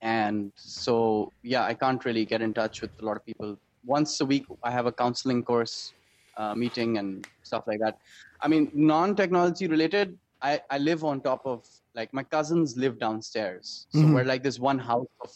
[0.00, 3.58] and so, yeah, I can't really get in touch with a lot of people.
[3.84, 5.92] Once a week, I have a counseling course
[6.36, 7.98] uh, meeting and stuff like that.
[8.42, 10.18] I mean, non-technology related.
[10.42, 14.58] I, I live on top of like my cousins live downstairs, so we're like this
[14.58, 15.30] one house of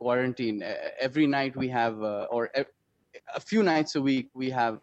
[0.00, 0.64] quarantine.
[0.98, 2.50] Every night we have, uh, or
[3.34, 4.80] a few nights a week we have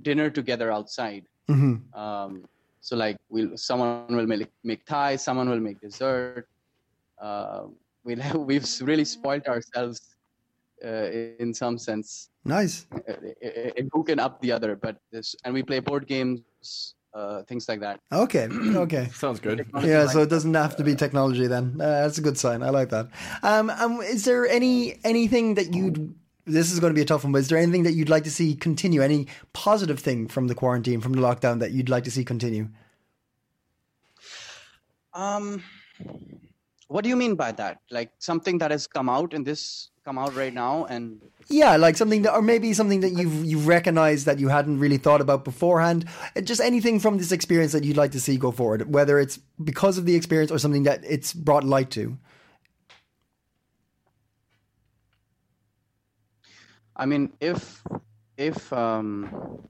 [0.00, 1.24] dinner together outside.
[1.94, 2.44] Um,
[2.80, 6.48] so like we'll someone will make make Thai, someone will make dessert.
[7.20, 7.64] Uh,
[8.04, 10.16] we'll have, we've really spoiled ourselves
[10.84, 11.08] uh,
[11.38, 12.30] in some sense.
[12.44, 12.86] nice.
[12.92, 14.74] Uh, uh, who can up the other?
[14.76, 16.40] But this and we play board games,
[17.14, 18.00] uh, things like that.
[18.10, 19.08] Okay, okay.
[19.12, 19.66] Sounds good.
[19.82, 21.76] Yeah, so it doesn't have to be technology then.
[21.80, 22.62] Uh, that's a good sign.
[22.62, 23.08] I like that.
[23.42, 26.14] Um, um, is there any anything that you'd?
[26.44, 28.24] This is going to be a tough one, but is there anything that you'd like
[28.24, 29.00] to see continue?
[29.00, 32.68] Any positive thing from the quarantine, from the lockdown that you'd like to see continue?
[35.14, 35.62] Um,
[36.88, 37.78] what do you mean by that?
[37.90, 41.96] Like something that has come out in this come out right now and Yeah, like
[41.96, 45.44] something that, or maybe something that you've you've recognized that you hadn't really thought about
[45.44, 46.06] beforehand.
[46.36, 49.38] Uh, Just anything from this experience that you'd like to see go forward, whether it's
[49.62, 52.16] because of the experience or something that it's brought light to.
[56.96, 57.82] I mean, if
[58.36, 59.60] if um,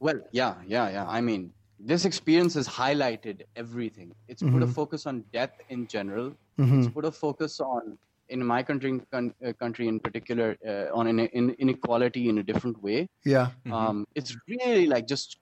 [0.00, 1.06] well, yeah, yeah, yeah.
[1.08, 4.14] I mean, this experience has highlighted everything.
[4.28, 6.34] It's put a focus on death in general.
[6.78, 11.06] It's put a focus on, in my country, con- uh, country in particular, uh, on
[11.06, 13.08] in, in, inequality in a different way.
[13.24, 15.38] Yeah, Um, it's really like just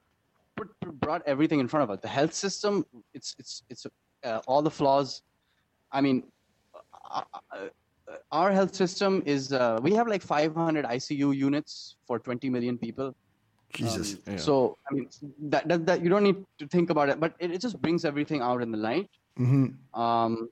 [0.57, 2.01] put, put- brought everything in front of us.
[2.03, 3.87] The health system, it's it's it's
[4.25, 5.23] uh, all the flaws.
[5.92, 6.25] I mean,
[7.11, 7.68] uh, uh,
[8.31, 13.14] our health system is uh, we have like 500 ICU units for 20 million people.
[13.73, 14.14] Jesus.
[14.14, 15.09] Um, So I mean
[15.53, 18.05] that, that that you don't need to think about it, but it, it just brings
[18.05, 19.09] everything out in the light.
[19.95, 20.49] Um,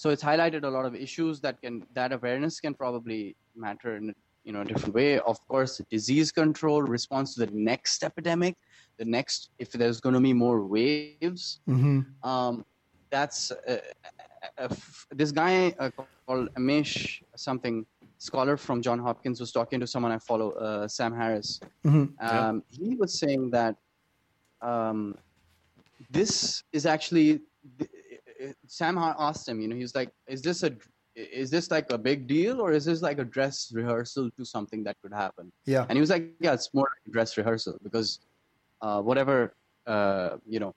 [0.00, 3.20] so it's highlighted a lot of issues that can that awareness can probably
[3.64, 4.04] matter in
[4.44, 5.10] you know a different way.
[5.32, 8.54] Of course, disease control, response to the next epidemic,
[9.00, 11.42] the next if there's going to be more waves.
[12.30, 12.54] Um,
[13.14, 13.80] that's uh,
[14.62, 15.90] uh, f- this guy uh,
[16.26, 17.76] called Amesh something
[18.28, 21.50] scholar from John Hopkins was talking to someone I follow, uh, Sam Harris.
[22.48, 23.74] Um, He was saying that
[24.70, 25.00] um,
[26.18, 27.28] this is actually.
[28.66, 30.72] Sam asked him, you know, he's like, "Is this a,
[31.14, 34.84] is this like a big deal, or is this like a dress rehearsal to something
[34.84, 35.86] that could happen?" Yeah.
[35.88, 38.20] And he was like, "Yeah, it's more like a dress rehearsal because
[38.80, 39.54] uh, whatever
[39.88, 40.74] uh, you know,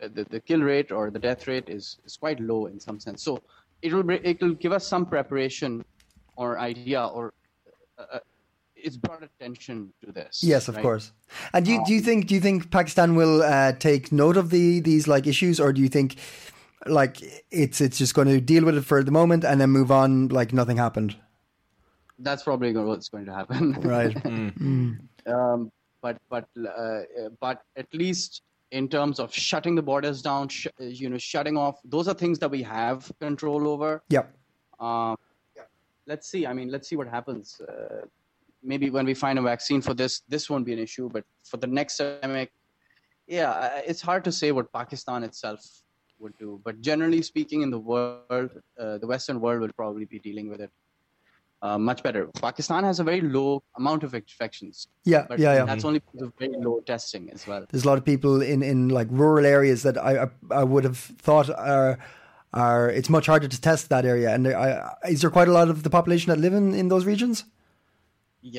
[0.00, 3.22] the, the kill rate or the death rate is, is quite low in some sense.
[3.22, 3.40] So
[3.80, 5.84] it will it will give us some preparation
[6.36, 7.32] or idea or
[7.98, 8.18] uh, uh,
[8.74, 10.42] it's brought attention to this.
[10.42, 10.82] Yes, of right?
[10.82, 11.12] course.
[11.54, 14.50] And do you, do you think do you think Pakistan will uh, take note of
[14.50, 16.16] the these like issues, or do you think
[16.86, 19.90] like it's it's just going to deal with it for the moment and then move
[19.90, 21.16] on like nothing happened?
[22.18, 23.72] That's probably what's going to happen.
[23.72, 24.16] Right.
[25.26, 27.02] um, but but uh, uh,
[27.40, 31.56] but at least in terms of shutting the borders down, sh- uh, you know, shutting
[31.56, 34.02] off, those are things that we have control over.
[34.08, 34.34] Yep.
[34.80, 35.16] Um,
[36.06, 36.46] let's see.
[36.46, 37.60] I mean, let's see what happens.
[37.60, 38.06] Uh,
[38.62, 41.08] maybe when we find a vaccine for this, this won't be an issue.
[41.08, 42.50] But for the next pandemic,
[43.26, 45.64] yeah, uh, it's hard to say what Pakistan itself
[46.24, 46.60] would do.
[46.64, 48.50] But generally speaking, in the world,
[48.82, 50.72] uh, the Western world will probably be dealing with it
[51.62, 52.22] uh, much better.
[52.48, 54.88] Pakistan has a very low amount of infections.
[55.04, 55.64] Yeah, But yeah, yeah.
[55.64, 57.64] that's only because of very low testing as well.
[57.70, 60.28] There's a lot of people in, in like rural areas that I I,
[60.62, 61.98] I would have thought are
[62.52, 64.28] are it's much harder to test that area.
[64.34, 66.88] And there- I, is there quite a lot of the population that live in, in
[66.88, 67.44] those regions?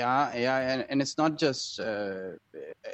[0.01, 1.79] Yeah, yeah, and, and it's not just.
[1.79, 2.41] Uh,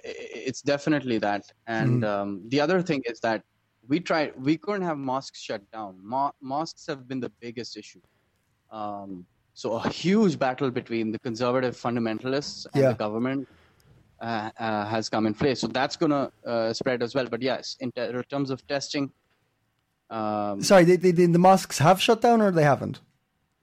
[0.04, 1.44] it's definitely that,
[1.80, 3.40] and um, the other thing is that
[3.88, 4.34] we tried.
[4.42, 5.96] We couldn't have mosques shut down.
[6.02, 8.02] Mo- mosques have been the biggest issue.
[8.72, 12.90] Um, so a huge battle between the conservative fundamentalists and Yeah.
[12.90, 13.48] the government
[14.22, 15.60] uh, uh, has come in place.
[15.60, 17.26] So that's gonna uh, spread as well.
[17.28, 19.12] But yes, in ter- terms of testing,
[20.10, 23.02] um, Sorry, they, they, the mosques have shut down or they haven't?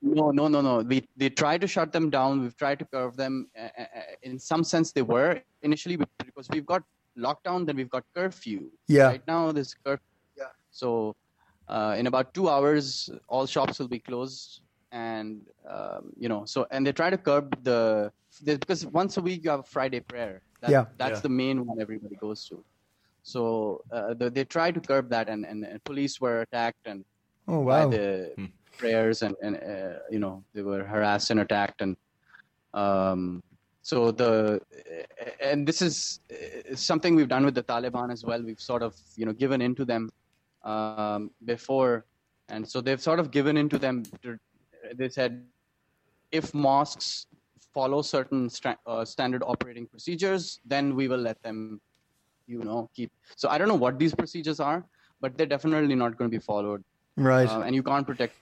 [0.00, 0.78] no, no, no, no.
[0.80, 2.42] We they tried to shut them down.
[2.42, 3.48] We've tried to curve them.
[3.58, 3.84] Uh, uh,
[4.22, 6.82] in some sense, they were initially because we've got
[7.18, 8.70] lockdown, then we've got curfew.
[8.86, 9.06] Yeah.
[9.06, 10.04] Right now, there's curfew.
[10.78, 10.86] Yeah.
[10.86, 11.16] So,
[11.68, 14.62] uh, in about two hours, all shops will be closed,
[14.92, 18.12] and um, you know, so and they try to curb the
[18.42, 20.40] they- because once a week you have Friday prayer.
[20.60, 20.86] That, Yeah.
[20.98, 21.22] That's Yeah.
[21.22, 22.64] the main one everybody goes to.
[23.22, 27.04] So uh, the, they try to curb that, and, and, and police were attacked and
[27.46, 27.90] Oh, by wow.
[27.90, 28.34] the
[28.76, 31.96] prayers and, and uh, you know they were harassed and attacked and
[32.74, 33.42] um,
[33.82, 34.60] so the
[35.40, 38.42] and this is uh, something we've done with the Taliban as well.
[38.42, 40.10] We've sort of you know given into them
[40.68, 42.04] um, before,
[42.48, 44.02] and so they've sort of given into them.
[44.22, 44.38] To,
[44.94, 45.44] they said
[46.30, 47.26] if mosques
[47.74, 51.80] follow certain stra- uh, standard operating procedures, then we will let them,
[52.46, 53.10] you know, keep.
[53.36, 54.84] So I don't know what these procedures are,
[55.20, 56.84] but they're definitely not going to be followed
[57.16, 57.48] Right.
[57.48, 58.34] uh, and you can't protect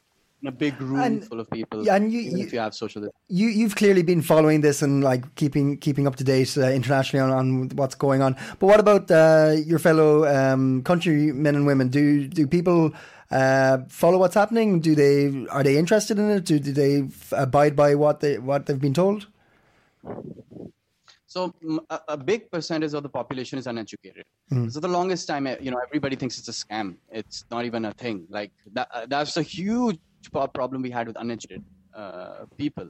[0.42, 1.84] in a big room And- full of people.
[1.84, 3.38] yeah, and you- you- if you have social distancing.
[3.40, 7.22] you you've clearly been following this and like keeping keeping up to date uh, internationally
[7.26, 8.34] on, on what's going on.
[8.58, 11.88] But what about uh, your fellow um, countrymen and women?
[11.88, 12.92] Do do people
[13.30, 14.80] uh, follow what's happening?
[14.80, 16.44] Do they are they interested in it?
[16.44, 19.26] Do, do they f- abide by what they what they've been told?
[21.26, 21.52] So
[21.90, 24.24] a, a big percentage of the population is uneducated.
[24.52, 24.70] Mm.
[24.72, 26.96] So the longest time, uh, you know, everybody thinks it's a scam.
[27.10, 28.26] It's not even a thing.
[28.30, 29.98] Like that, that's a huge
[30.30, 32.88] problem we had with uneducated uh, people.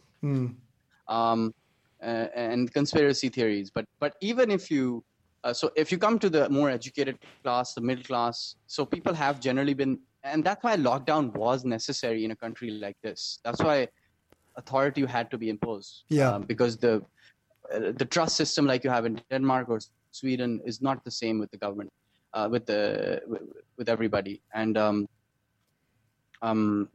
[1.09, 1.55] Um,
[2.03, 3.71] uh, and conspiracy theories.
[3.71, 5.05] But but even if you
[5.45, 9.15] uh, so if you come to the more educated class, the middle class, so people
[9.15, 13.39] have generally been, and that's why lockdown was necessary in a country like this.
[13.45, 13.89] That's why
[14.57, 16.05] authority had to be imposed.
[16.09, 16.33] Yeah.
[16.33, 17.03] Um, because the
[17.73, 21.39] uh, the trust system like you have in Denmark or Sweden is not the same
[21.39, 21.93] with the government,
[22.35, 23.43] uh, with the with,
[23.77, 25.09] with everybody, and um,
[26.43, 26.89] um,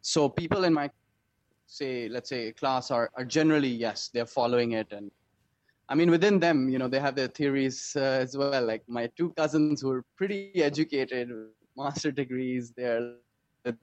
[0.00, 0.90] so people in my
[1.66, 5.10] say let's say class are, are generally yes they're following it and
[5.88, 9.08] i mean within them you know they have their theories uh, as well like my
[9.16, 11.30] two cousins who are pretty educated
[11.76, 13.12] master degrees they're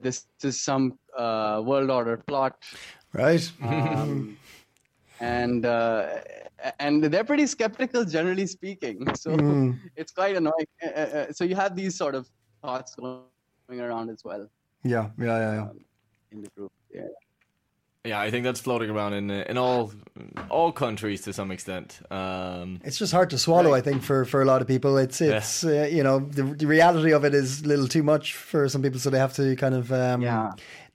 [0.00, 2.54] this is some uh, world order plot
[3.12, 3.50] Right.
[3.62, 4.36] um,
[5.20, 6.18] and uh,
[6.80, 9.30] and they're pretty skeptical generally speaking so
[9.94, 12.28] it's quite annoying Uh, uh, uh, so you have these sort of
[12.62, 14.48] thoughts going around as well
[14.84, 15.10] yeah.
[15.18, 15.38] Yeah.
[15.38, 15.54] Yeah.
[15.54, 15.68] Yeah.
[16.32, 17.02] In the group yeah
[18.06, 19.90] Yeah, I think that's floating around in uh, in all
[20.48, 22.00] all countries to some extent.
[22.10, 24.96] Um, It's just hard to swallow, I think, for, for a lot of people.
[25.04, 28.34] It's it's uh, you know the, the reality of it is a little too much
[28.50, 30.52] for some people, so they have to kind of um, Yeah.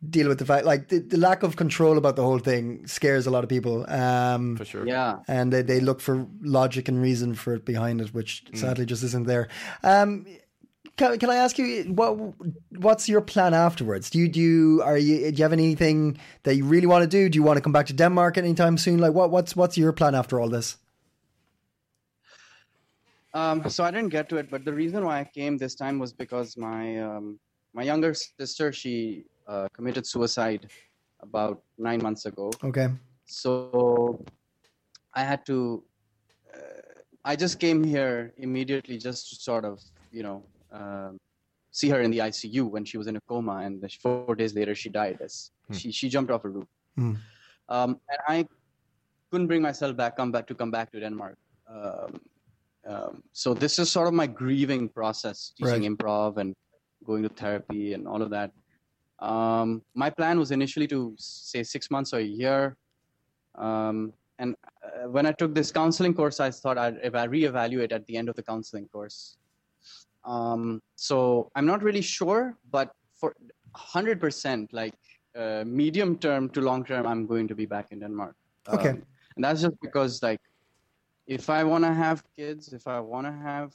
[0.10, 3.28] deal with the fact like the, the lack of control about the whole thing scares
[3.28, 3.76] a lot of people.
[4.04, 4.88] Um, for sure.
[4.88, 8.86] yeah and they, they look for logic and reason for it behind it, which sadly
[8.86, 9.48] just isn't there.
[11.02, 12.12] Can, can I ask you what
[12.78, 14.12] what's your plan afterwards?
[14.12, 17.08] Do you do you, are you do you have anything that you really want to
[17.08, 17.28] do?
[17.28, 19.00] Do you want to come back to Denmark anytime soon?
[19.00, 20.78] Like what what's what's your plan after all this?
[23.34, 25.98] Um, so I didn't get to it, but the reason why I came this time
[25.98, 27.40] was because my um,
[27.74, 30.70] my younger sister she uh, committed suicide
[31.22, 32.52] about nine months ago.
[32.64, 32.90] Okay,
[33.26, 34.24] So
[35.16, 35.84] I had to.
[36.54, 36.60] Uh,
[37.26, 41.20] I just came here immediately just to sort of you know um,
[41.72, 44.76] see her in the ICU when she was in a coma, and four days later
[44.76, 45.20] she died.
[45.22, 47.16] As she she jumped off a roof, Hmm.
[47.70, 48.48] um, and I
[49.30, 51.38] couldn't bring myself back come back to come back to Denmark.
[51.68, 52.22] Um,
[52.86, 55.92] um, so this is sort of my grieving process, teaching Right.
[55.92, 56.56] improv and
[57.06, 58.52] going to therapy and all of that.
[59.20, 62.76] Um, my plan was initially to say six months or a year.
[63.56, 67.92] Um, and uh, when I took this counseling course, I thought I'd if I reevaluate
[67.92, 69.38] at the end of the counseling course.
[70.24, 73.36] Um, so I'm not really sure, but for
[73.76, 74.94] 100%, like
[75.36, 78.36] uh, medium term to long term, I'm going to be back in Denmark.
[78.70, 78.90] Okay.
[78.90, 79.04] Um,
[79.36, 80.40] and that's just because, like,
[81.28, 83.74] if I want to have kids, if I want to have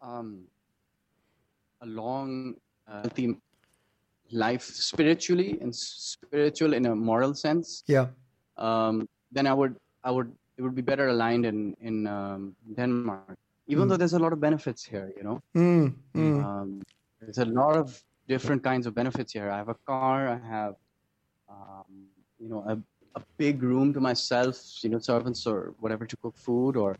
[0.00, 0.42] um,
[1.80, 2.54] a long,
[2.88, 3.36] uh, healthy
[4.32, 8.06] life spiritually and spiritual in a moral sense, yeah,
[8.56, 13.38] um, then I would, I would, it would be better aligned in in um, Denmark.
[13.68, 16.44] Even though there's a lot of benefits here, you know, mm, mm.
[16.44, 16.82] um,
[17.20, 19.50] there's a lot of different kinds of benefits here.
[19.50, 20.28] I have a car.
[20.28, 20.74] I have,
[21.48, 22.06] um,
[22.38, 22.76] you know, a,
[23.18, 24.56] a big room to myself.
[24.82, 26.96] You know, servants or whatever to cook food, or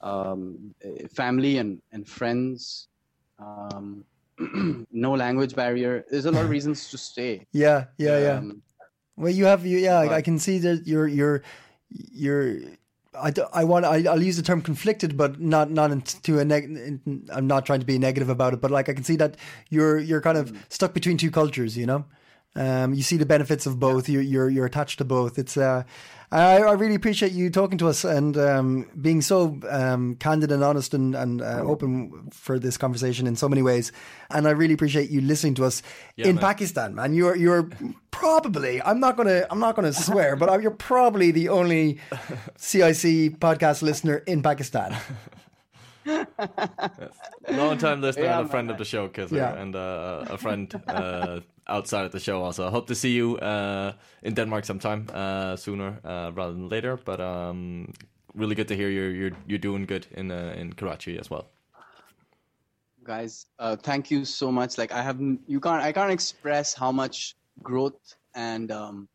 [0.00, 0.74] um,
[1.14, 2.88] family and and friends.
[3.38, 4.04] um,
[4.90, 6.04] no language barrier.
[6.10, 7.46] There's a lot of reasons to stay.
[7.52, 8.38] Yeah, yeah, yeah.
[8.38, 8.62] Um,
[9.16, 9.78] Well, you have you.
[9.78, 11.42] Yeah, I, I can see that you're you're
[11.88, 12.60] you're.
[13.16, 16.64] I, I want I, I'll use the term conflicted, but not not into a neg.
[16.64, 19.36] in- I'm not trying to be negative about it, but like I can see that
[19.70, 20.58] you're you're kind of mm.
[20.68, 21.76] stuck between two cultures.
[21.76, 22.04] You know,
[22.56, 24.08] um, you see the benefits of both.
[24.08, 25.38] You're you're you're attached to both.
[25.38, 25.84] It's uh,
[26.30, 30.64] I, I really appreciate you talking to us and um, being so um, candid and
[30.64, 33.92] honest and, and uh, open for this conversation in so many ways.
[34.30, 35.82] And I really appreciate you listening to us
[36.16, 36.38] in man.
[36.38, 37.14] Pakistan, man.
[37.14, 37.70] You're you're
[38.10, 42.00] probably I'm not gonna I'm not gonna swear, but you're probably the only
[42.56, 44.96] CIC podcast listener in Pakistan.
[47.50, 49.62] Long time listener Yeah, and a friend of the show, Khizzer, Yeah.
[49.62, 52.66] and uh, a friend uh, outside of the show also.
[52.66, 53.92] I hope to see you uh,
[54.22, 56.96] in Denmark sometime uh, sooner uh, rather than later.
[57.04, 57.92] But um,
[58.34, 61.44] really good to hear you're you're you're doing good in uh, in Karachi as well.
[63.04, 66.90] guys uh, thank you so much like i haven't you can't i can't express how
[66.92, 69.08] much growth and um,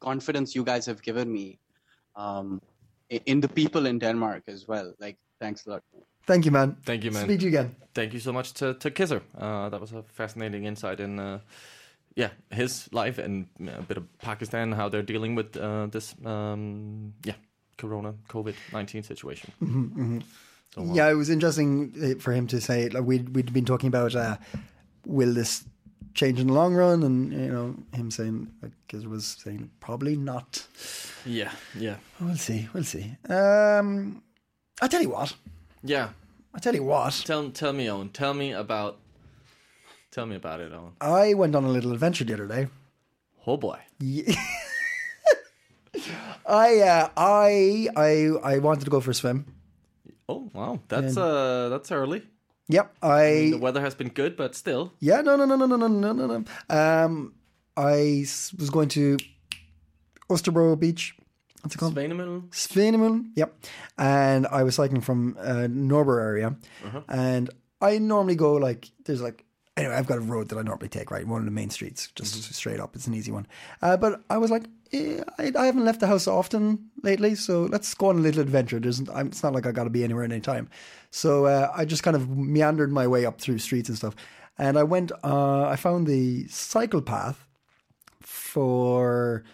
[0.00, 1.58] confidence you guys have given me
[2.16, 2.60] um,
[3.10, 5.82] in the people in denmark as well like thanks a lot
[6.26, 6.76] Thank you, man.
[6.84, 7.24] Thank you, man.
[7.24, 7.74] Speak to you again.
[7.94, 9.22] Thank you so much to to Khizzer.
[9.34, 11.18] Uh, that was a fascinating insight in.
[11.18, 11.38] Uh,
[12.18, 17.14] yeah, his life and a bit of Pakistan, how they're dealing with uh, this, um,
[17.24, 17.36] yeah,
[17.78, 19.52] Corona COVID nineteen situation.
[20.74, 22.88] So, uh, Yeah, it was interesting uh, for him to say.
[22.88, 24.36] Like we'd we'd been talking about uh,
[25.06, 25.64] will this
[26.14, 30.16] change in the long run, and you know him saying like Giz was saying probably
[30.16, 30.66] not.
[31.24, 32.68] yeah, yeah, We'll see.
[32.74, 33.16] We'll see.
[33.30, 34.22] Um,
[34.80, 35.34] I tell you what.
[35.82, 36.10] yeah.
[36.54, 37.12] I tell you what.
[37.26, 38.08] Tell tell me, Owen.
[38.08, 38.98] Tell me about.
[40.10, 40.92] Tell me about it, Owen.
[41.00, 42.68] I went on a little adventure the other day.
[43.46, 43.78] Oh boy.
[46.46, 49.44] I uh, I I I wanted to go for a swim.
[50.28, 52.22] Oh wow, that's uh that's early.
[52.68, 52.94] Yep.
[53.02, 54.92] I The weather has been good, but still.
[55.00, 56.44] yeah no no no no no no no no no.
[57.04, 57.34] Um,
[57.76, 58.24] I
[58.58, 59.16] was going to
[60.30, 61.14] Østerbro Beach.
[61.62, 61.94] What's it called?
[61.94, 62.48] Sveinemøllen?
[62.50, 63.30] Svinemund.
[63.34, 63.54] Yep.
[63.98, 66.56] And I was cycling from uh, Nørrebro area,
[67.08, 67.50] and
[67.80, 69.44] I normally go like there's like
[69.76, 72.10] anyway I've got a road that I normally take right one of the main streets
[72.14, 72.94] just straight up.
[72.94, 73.46] It's an easy one.
[73.82, 77.62] Uh, but I was like eh, I, I haven't left the house often lately, so
[77.64, 78.78] let's go on a little adventure.
[78.78, 80.68] There's I'm, it's not like I got to be anywhere at any time.
[81.10, 84.14] So uh, I just kind of meandered my way up through streets and stuff,
[84.58, 85.12] and I went.
[85.24, 87.46] Uh, I found the cycle path
[88.20, 89.44] for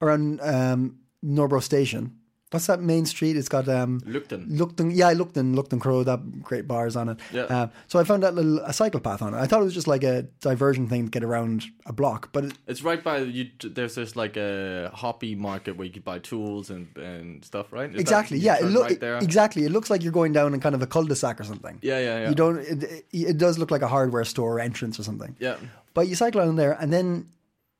[0.00, 2.18] around um, Nørrebro Station.
[2.50, 3.38] What's that main street?
[3.38, 4.46] It's got um, Lygten.
[4.46, 7.18] Lygten, yeah, Lygten, Lygten Crow, that great bars on it.
[7.32, 7.44] Yeah.
[7.44, 9.38] Um, so I found that little a cycle path on it.
[9.38, 12.44] I thought it was just like a diversion thing to get around a block, but
[12.44, 13.48] it, It's right by you.
[13.64, 17.90] There's this like a hobby market where you could buy tools and and stuff, right?
[17.90, 19.16] Is exactly, you yeah, it look right there.
[19.16, 19.64] exactly.
[19.64, 21.78] It looks like you're going down in kind of a cul-de-sac or something.
[21.80, 22.28] Yeah, yeah, yeah.
[22.28, 22.58] You don't.
[22.58, 25.36] It, it, it does look like a hardware store entrance or something.
[25.40, 25.56] Yeah.
[25.94, 27.28] But you cycle on there, and then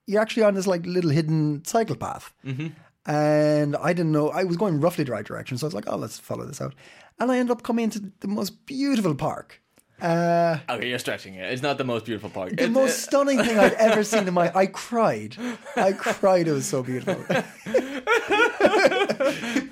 [0.07, 2.33] you're actually on this like little hidden cycle path.
[2.43, 2.69] Mm-hmm.
[3.07, 5.85] And I didn't know I was going roughly the right direction, so I was like,
[5.89, 6.75] "Oh, let's follow this out."
[7.19, 9.61] And I ended up coming into the most beautiful park.
[10.01, 11.53] Uh, Okay, you're stretching it.
[11.53, 12.57] It's not the most beautiful park.
[12.57, 14.51] the It- most it- stunning thing I've ever seen in my.
[14.55, 15.37] I cried.
[15.77, 16.49] I cried.
[16.49, 17.15] It was so beautiful.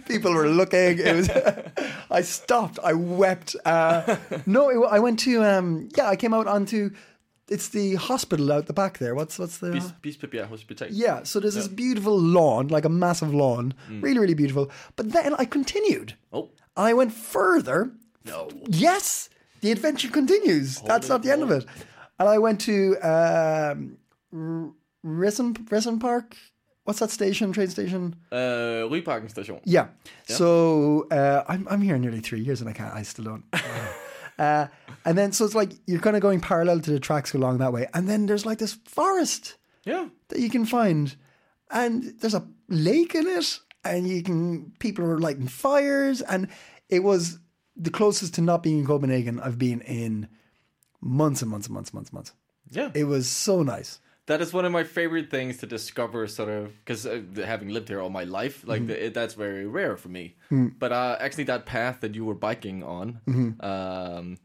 [0.07, 0.99] People were looking.
[0.99, 1.31] It was.
[2.11, 2.79] I stopped.
[2.83, 3.55] I wept.
[3.65, 4.17] Uh,
[4.47, 5.45] no, it, I went to.
[5.45, 6.91] Um, yeah, I came out onto.
[7.51, 9.15] It's the hospital out the back there.
[9.15, 9.73] What's what's the?
[9.73, 10.89] Bis- Bispebjerg Hospital.
[10.91, 14.71] Yeah, so there's this beautiful lawn, like a massive lawn, really, really beautiful.
[14.97, 16.15] But then I continued.
[16.33, 16.49] Oh.
[16.77, 17.91] I went further.
[18.25, 18.49] No.
[18.69, 19.29] Yes,
[19.61, 20.81] the adventure continues.
[20.83, 21.67] That's not the end of it.
[22.19, 23.97] And I went to um,
[24.33, 24.71] R-
[25.05, 26.37] Resen, Resen Park.
[26.85, 27.53] What's that station?
[27.53, 28.15] Train station?
[28.33, 29.61] Uh, Ryparken station.
[29.65, 29.89] Yeah.
[30.27, 32.95] So uh, I'm I'm here nearly three years and I can't.
[32.95, 33.45] I still don't.
[33.53, 33.59] uh,
[34.41, 34.67] Uh,
[35.05, 37.73] and then so it's like you're kind of going parallel to the tracks along that
[37.73, 40.09] way, and then there's like this forest Yeah.
[40.29, 41.15] that you can find,
[41.71, 46.49] and there's a lake in it, and you can people are lighting fires, and
[46.89, 47.39] it was
[47.77, 50.29] the closest to not being in Copenhagen I've been in
[51.01, 52.33] months and months and months and months and months.
[52.71, 52.91] Yeah.
[52.95, 54.01] It was so nice.
[54.31, 57.21] That is one of my favorite things to discover, sort of, because uh,
[57.53, 60.25] having lived here all my life, like the, it, that's very rare for me.
[60.83, 63.07] But uh, actually, that path that you were biking on,
[63.61, 64.39] um,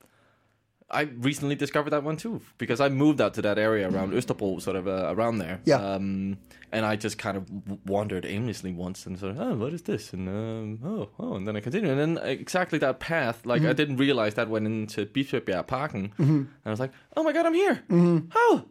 [0.90, 4.60] I recently discovered that one too, because I moved out to that area around Österbro,
[4.62, 5.60] sort of uh, around there.
[5.66, 5.78] Yeah.
[5.78, 6.38] Um,
[6.72, 7.44] and I just kind of
[7.88, 10.14] wandered aimlessly once and sort of, oh, what is this?
[10.14, 11.92] And um, oh, oh, and then I continued.
[11.98, 16.12] And then exactly that path, like I didn't realize that went into Bispebjerg Parken.
[16.18, 17.84] And I was like, oh my God, I'm here.
[18.36, 18.66] Oh,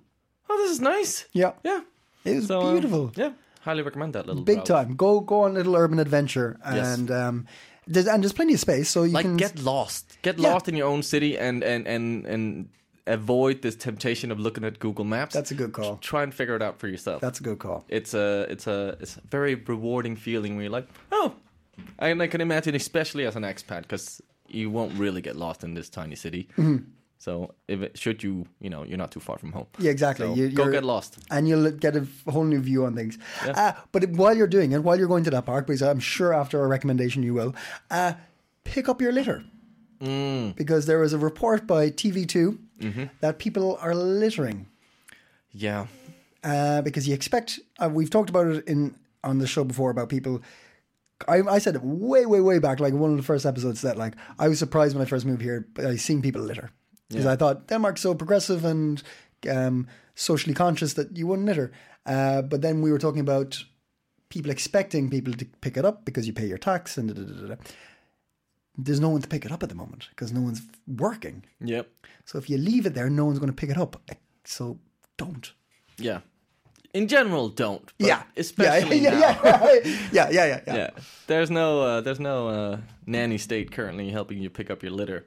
[0.50, 1.26] oh, this is nice.
[1.32, 1.80] Yeah, Yeah.
[2.24, 3.12] it was So, um, beautiful.
[3.16, 3.32] yeah.
[3.62, 4.94] Highly recommend that little Big time.
[4.96, 6.98] Go go on a little urban adventure Yes.
[6.98, 7.46] and um,
[7.86, 10.52] There's, and there's plenty of space, so you like can get lost get Yeah.
[10.52, 12.68] lost in your own city and and and and
[13.06, 15.96] avoid this temptation of looking at google maps That's a good call.
[15.98, 17.84] try and figure it out for yourself That's a good call.
[17.88, 21.34] it's a it's a it's a very rewarding feeling where you're like oh
[21.98, 25.74] and i can imagine especially as an expat because you won't really get lost in
[25.74, 26.48] this tiny city
[27.24, 27.32] so
[27.74, 28.32] if it, should you
[28.64, 29.66] you know you're not too far from home.
[29.84, 30.26] Yeah, exactly.
[30.26, 32.04] So You- go get lost and you'll get a
[32.34, 33.14] whole new view on things.
[33.46, 33.52] Yeah.
[33.62, 36.30] Uh, but while you're doing it, while you're going to that park, because I'm sure
[36.42, 37.52] after a recommendation you will,
[37.90, 38.12] uh,
[38.72, 39.38] pick up your litter.
[40.00, 40.54] Mm.
[40.56, 43.04] Because there was a report by TV2 Mm-hmm.
[43.20, 44.66] that people are littering.
[45.66, 45.86] yeah
[46.42, 47.48] Uh, because you expect,
[47.82, 48.80] uh, we've talked about it in
[49.22, 50.42] on the show before about people.
[51.34, 53.96] I, I said it way, way, way back, like one of the first episodes that
[53.96, 54.14] like
[54.44, 56.68] I was surprised when I first moved here, but I seen people litter
[57.14, 59.02] because I thought Denmark's so progressive and
[59.50, 61.72] um, socially conscious that you wouldn't litter.
[62.06, 63.64] Uh, but then we were talking about
[64.28, 67.22] people expecting people to pick it up because you pay your tax and da, da,
[67.22, 67.62] da, da.
[68.76, 71.44] there's no one to pick it up at the moment because no one's working.
[71.60, 71.88] yep
[72.24, 74.02] So if you leave it there, no one's going to pick it up.
[74.44, 74.78] So
[75.16, 75.52] don't.
[75.98, 76.20] yeah
[76.94, 79.18] in general don't but yeah, especially yeah, now.
[79.18, 79.80] yeah, yeah,
[80.12, 80.76] yeah, yeah, yeah, yeah.
[80.76, 80.90] yeah
[81.26, 85.26] there's no uh, there's no uh, nanny state currently helping you pick up your litter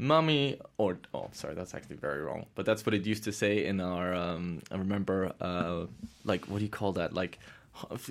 [0.00, 3.52] mommy or oh sorry that's actually very wrong but that's what it used to say
[3.70, 5.16] in our um i remember
[5.48, 5.80] uh
[6.24, 7.38] like what do you call that like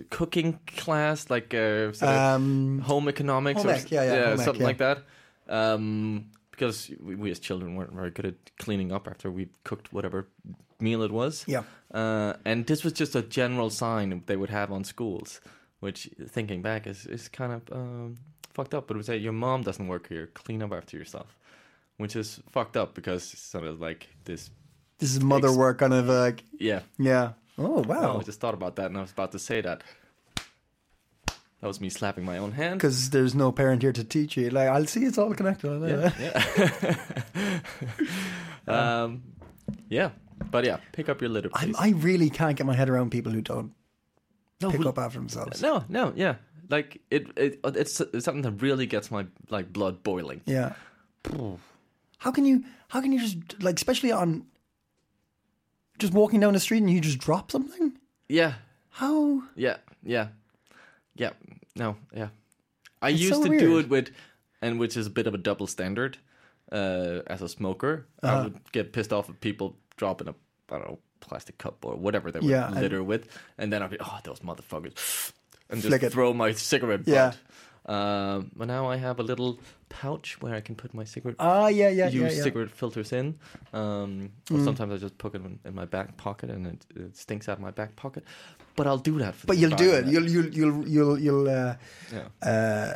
[0.09, 4.23] cooking class like uh sort of Um, home economics home or ec, s- yeah, yeah,
[4.29, 4.67] home ec, something yeah.
[4.71, 4.97] like that
[5.47, 9.91] um because we, we as children weren't very good at cleaning up after we cooked
[9.93, 10.27] whatever
[10.79, 11.63] meal it was Yeah.
[11.93, 15.41] uh, and this was just a general sign they would have on schools,
[15.81, 18.17] which thinking back is, is kind of um,
[18.53, 18.87] fucked up.
[18.87, 21.35] But it would say your mom doesn't work here, clean up after yourself,
[22.00, 24.50] which is fucked up because it's sort of like this.
[25.00, 27.34] This is mother work kind of like Yeah, yeah.
[27.58, 28.18] Oh wow.
[28.20, 29.84] I just thought about that, and I was about to say that.
[31.62, 32.80] That was me slapping my own hand.
[32.80, 34.50] Because there's no parent here to teach you.
[34.50, 35.70] Like I'll see, it's all connected.
[35.82, 36.14] Yeah,
[37.36, 37.60] yeah.
[39.04, 39.24] um,
[39.89, 40.12] yeah,
[40.50, 41.74] but yeah, pick up your litter, I.
[41.78, 43.74] I really can't get my head around people who don't
[44.62, 45.62] no, pick who- up after themselves.
[45.62, 46.36] No, no, yeah.
[46.70, 50.41] Like it, it, it's, it's something that really gets my like blood boiling.
[50.45, 50.74] Yeah.
[52.20, 52.63] How can you?
[52.89, 54.45] How can you just like, especially on
[55.97, 57.93] just walking down the street and you just drop something?
[58.28, 58.53] Yeah,
[58.89, 59.43] How?
[59.55, 60.28] yeah, yeah,
[61.15, 61.32] yeah.
[61.76, 62.30] No, yeah.
[63.01, 63.86] I It's used so to do weird.
[63.86, 64.11] it with,
[64.61, 66.17] and which is a bit of a double standard.
[66.72, 68.36] Uh, as a smoker, Uh-huh.
[68.36, 70.36] I would get pissed off at people dropping a
[70.72, 73.82] I don't know plastic cup or whatever they would Yeah, and- litter with, and then
[73.82, 75.32] I'd be oh those motherfuckers,
[75.72, 76.13] and Flick just it.
[76.13, 77.13] throw my cigarette butt.
[77.13, 77.34] Yeah.
[77.89, 79.59] Um, but now I have a little
[79.89, 82.43] pouch where I can put my cigarette Ah, yeah, yeah, use yeah, yeah.
[82.43, 83.27] cigarette filters in.
[83.73, 84.59] Um, Mm.
[84.59, 87.49] or sometimes I just put it in, in my back pocket and it, it stinks
[87.49, 88.23] out of my back pocket.
[88.75, 90.05] But I'll do that for But you'll do it.
[90.05, 91.75] You'll you'll you'll you'll you'll uh,
[92.13, 92.27] Yeah.
[92.51, 92.93] uh,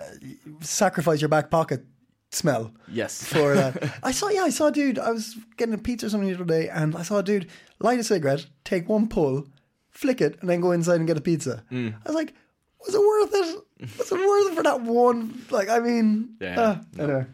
[0.62, 1.84] sacrifice your back pocket
[2.32, 3.24] smell Yes.
[3.24, 4.00] for that.
[4.04, 5.00] I saw yeah, I saw a dude.
[5.00, 7.48] I was getting a pizza or something the other day, and I saw a dude
[7.80, 9.48] light a cigarette, take one pull,
[9.92, 11.64] flick it, and then go inside and get a pizza.
[11.72, 11.94] Mm.
[12.06, 12.34] I was like,
[12.86, 13.64] was it worth it?
[13.84, 15.46] It worth for that one?
[15.52, 17.04] Like, I mean, Yeah, uh, no.
[17.04, 17.26] anyway.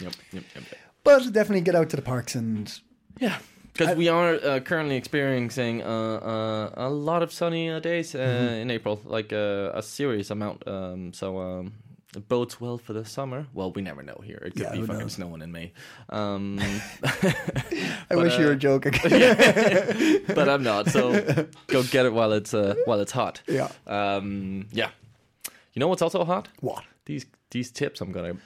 [0.00, 0.64] yep, yep, yep.
[1.02, 2.72] But definitely get out to the parks and
[3.20, 3.38] Yeah.
[3.72, 8.18] Because we are uh, currently experiencing uh, uh, a lot of sunny uh, days uh,
[8.18, 8.54] Mm-hmm.
[8.62, 10.62] in April, like uh, a serious amount.
[10.68, 11.72] Um, so um,
[12.16, 13.46] it bodes well for the summer.
[13.52, 14.38] Well, we never know here.
[14.46, 15.14] It could Yeah, be fucking knows?
[15.14, 15.72] snowing in May.
[16.08, 16.60] Um,
[17.02, 17.34] I
[18.10, 18.92] But, wish you were joking.
[20.34, 20.88] but I'm not.
[20.90, 23.42] So go get it while it's uh, while it's hot.
[23.48, 23.68] Yeah.
[23.88, 24.90] Um, yeah.
[25.74, 26.48] You know what's also hot?
[26.60, 26.84] what?
[27.04, 28.36] These these tips I'm gonna.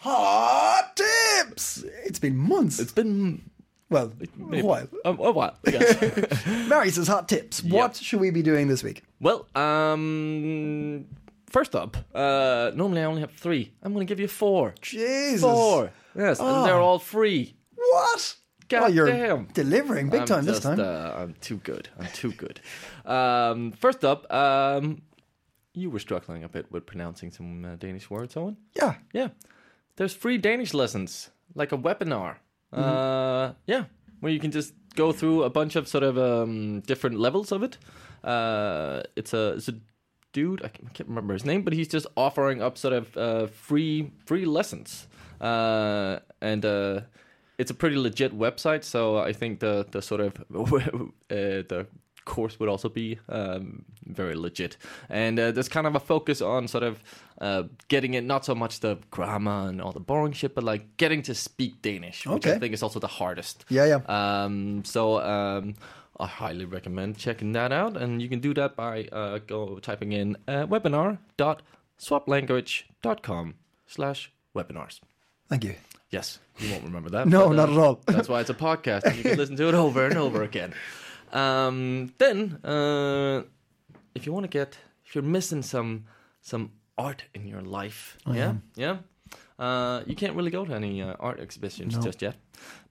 [0.00, 1.84] Hot tips.
[2.04, 2.80] It's been months.
[2.80, 3.50] It's been
[3.90, 4.12] well,
[4.50, 4.88] a while.
[5.04, 5.56] a, a while.
[5.66, 6.46] Yes.
[6.68, 7.62] Marius's hot tips.
[7.62, 9.02] What should we be doing this week?
[9.20, 11.04] well, um,
[11.50, 13.72] first up, uh, normally I only have three.
[13.82, 14.74] I'm gonna give you four.
[14.80, 15.42] Jesus.
[15.42, 15.92] Four.
[16.16, 17.56] Yes, and they're all free.
[17.74, 18.36] What?
[18.68, 19.44] God oh, you're damn.
[19.52, 20.80] delivering big I'm time this time.
[20.80, 21.90] Uh, I'm too good.
[22.00, 22.60] I'm too good.
[23.04, 25.02] Um, first up, um,
[25.74, 28.56] you were struggling a bit with pronouncing some uh, Danish words, Owen.
[28.74, 28.94] yeah.
[29.12, 29.28] Yeah.
[29.96, 32.36] There's free Danish lessons, like a webinar.
[32.72, 33.84] Uh, yeah,
[34.18, 37.62] where you can just go through a bunch of sort of um, different levels of
[37.62, 37.78] it.
[38.24, 39.74] Uh, it's a it's a
[40.32, 43.16] dude I can't, I can't remember his name, but he's just offering up sort of
[43.16, 45.06] uh, free free lessons,
[45.40, 47.02] uh, and uh,
[47.58, 48.82] it's a pretty legit website.
[48.82, 51.86] So I think the the sort of uh, the
[52.24, 54.76] course would also be um, very legit.
[55.08, 57.02] And uh, there's kind of a focus on sort of
[57.40, 60.96] uh, getting it, not so much the grammar and all the boring shit, but like
[60.96, 63.64] getting to speak Danish, which I think is also the hardest.
[63.68, 64.00] Yeah, yeah.
[64.44, 65.74] Um, so um,
[66.20, 70.12] I highly recommend checking that out, and you can do that by uh, go typing
[70.12, 73.54] in uh, webinar.swaplanguage.com.
[73.86, 75.00] slash webinars.
[75.48, 75.74] Thank you.
[76.10, 77.26] Yes, you won't remember that.
[77.34, 78.00] No, but, uh, not at all.
[78.06, 80.72] that's why it's a podcast, and you can listen to it over and over again.
[81.34, 83.42] Um, then, uh,
[84.14, 86.04] if you want to get, if you're missing some
[86.40, 88.96] some art in your life, yeah, yeah,
[89.58, 92.34] uh, you can't really go to any uh, art exhibitions just yet.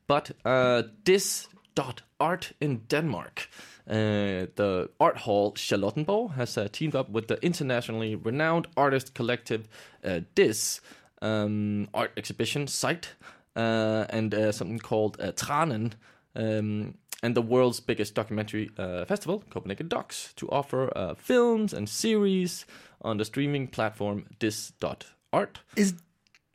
[0.08, 3.50] But uh, dis dot art in Denmark.
[3.90, 9.68] Uh, the art hall Charlottenborg has uh, teamed up with the internationally renowned artist collective
[10.06, 10.82] uh, DIS
[11.22, 13.10] um, art exhibition site
[13.56, 15.94] uh, and uh, something called uh, Tranen
[16.36, 21.88] um, and the world's biggest documentary uh, festival, Copenhagen Docs, to offer uh, films and
[21.90, 22.66] series
[23.02, 25.60] on the streaming platform dis.art.
[25.76, 25.94] Is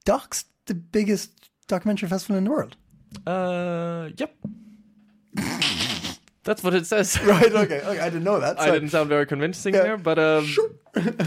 [0.04, 2.76] Docs the biggest documentary festival in the world?
[3.26, 4.34] Uh, yep.
[6.44, 7.18] That's what it says.
[7.24, 7.52] Right.
[7.52, 7.80] Okay.
[7.80, 7.98] Okay.
[8.00, 8.58] I didn't know that.
[8.60, 9.82] I didn't sound very convincing Yeah.
[9.82, 10.46] there, but um,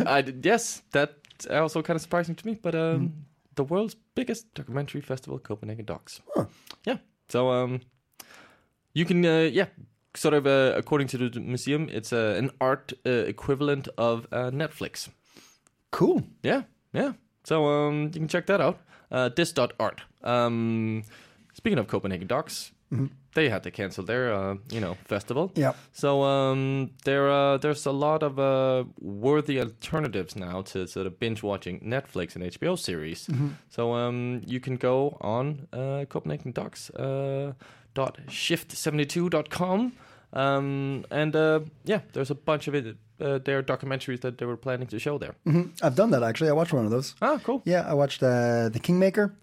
[0.06, 0.44] I did.
[0.46, 2.56] Yes, that's also kind of surprising to me.
[2.62, 3.08] But um, Hmm.
[3.56, 6.22] the world's biggest documentary festival, Copenhagen Docs.
[6.86, 6.98] Yeah.
[7.30, 7.82] So um,
[8.94, 9.68] you can uh, yeah,
[10.16, 14.52] sort of uh, according to the museum, it's uh, an art uh, equivalent of uh,
[14.52, 15.10] Netflix.
[15.92, 16.24] Cool.
[16.44, 16.64] Yeah,
[16.94, 17.14] yeah.
[17.44, 18.80] So um, you can check that out.
[19.12, 20.02] Uh, dis.art.
[20.24, 21.04] Um,
[21.54, 22.72] speaking of Copenhagen Docs,
[23.34, 25.52] they had to cancel their uh, you know festival.
[25.56, 25.74] Yeah.
[25.92, 31.20] So um, there uh, there's a lot of uh, worthy alternatives now to sort of
[31.20, 33.28] binge watching Netflix and HBO series.
[33.70, 37.54] So um, you can go on uh, Copenhagen Docs uh,
[37.94, 39.94] dot shift72.com.
[40.34, 42.96] Um, and uh, yeah, there's a bunch of it.
[43.20, 45.36] Uh, their documentaries that they were planning to show there.
[45.84, 46.50] I've done that actually.
[46.50, 47.14] I watched one of those.
[47.22, 47.62] Ah, cool.
[47.66, 49.36] Yeah, I watched uh, the Kingmaker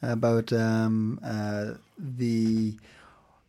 [0.00, 2.74] about um, uh, the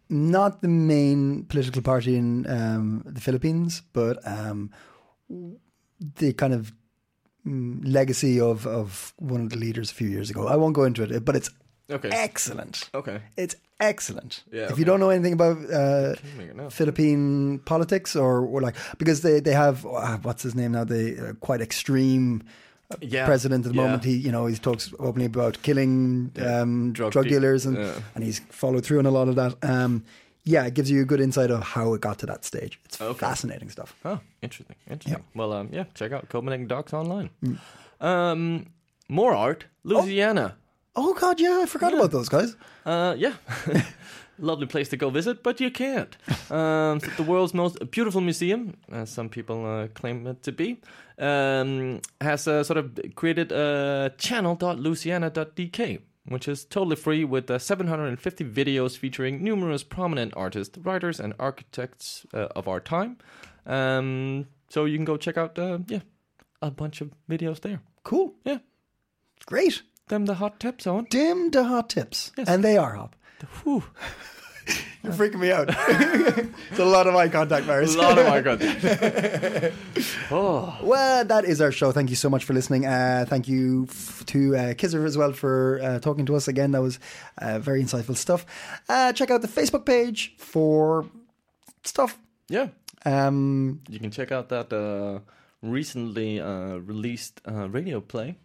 [0.10, 4.70] not the main political party in um, the Philippines, but um,
[6.18, 6.74] the kind of
[7.48, 10.48] mm, legacy of of one of the leaders a few years ago.
[10.48, 11.50] I won't go into it, but it's
[11.90, 12.10] Okay.
[12.12, 12.90] excellent.
[12.94, 13.20] Okay.
[13.38, 14.44] It's excellent.
[14.52, 14.80] Yeah, if okay.
[14.80, 16.16] you don't know anything about uh,
[16.70, 20.84] Philippine politics, or, or like because they they have uh, what's his name now?
[20.86, 22.44] The uh, quite extreme
[22.92, 23.84] uh, Yeah, president at the yeah.
[23.84, 24.04] moment.
[24.06, 27.94] He you know he talks openly about killing um, Drug drug, de- dealers, and yeah.
[28.16, 29.56] and he's followed through on a lot of that.
[29.62, 30.04] Um,
[30.46, 32.80] yeah, it gives you a good insight of how it got to that stage.
[32.86, 33.20] It's Okay.
[33.20, 33.96] fascinating stuff.
[34.04, 34.76] Oh, interesting.
[34.90, 35.24] Interesting.
[35.36, 37.30] Well, um, yeah, check out Copenhagen Docs online.
[38.02, 38.66] Um,
[39.08, 40.56] more art, Louisiana.
[40.56, 40.60] Oh
[41.24, 42.56] God, yeah, I forgot about those guys.
[42.86, 43.34] Uh, yeah.
[44.40, 46.18] Lovely place to go visit, but you can't.
[46.52, 50.82] Um, the world's most beautiful museum, as some people uh, claim it to be,
[51.18, 58.44] um, has uh, sort of created a channel.louisiana.dk, which is totally free with uh, 750
[58.44, 63.18] videos featuring numerous prominent artists, writers, and architects uh, of our time.
[63.66, 66.02] Um, so you can go check out, uh, yeah,
[66.62, 67.82] a bunch of videos there.
[68.04, 68.58] Cool, Yeah,
[69.46, 69.84] great.
[70.10, 71.06] Them the hot tips on.
[71.10, 72.48] Dim the hot tips, Yes.
[72.50, 73.16] and they are hot.
[73.64, 73.84] Whew.
[75.04, 75.68] You're freaking me out.
[75.70, 77.96] it's a lot of eye contact, Marius.
[77.96, 79.74] A lot of art content.
[80.32, 80.78] oh.
[80.82, 81.92] Well, that is our show.
[81.92, 82.86] Thank you so much for listening.
[82.86, 86.72] Uh, thank you f- to uh, Khizzer as well for uh, talking to us again.
[86.72, 87.00] That was
[87.40, 88.46] uh, very insightful stuff.
[88.88, 91.06] Uh, check out the Facebook page for
[91.84, 92.18] stuff.
[92.48, 92.70] Yeah.
[93.06, 95.20] Um, You can check out that uh,
[95.62, 98.38] recently uh, released uh, radio play.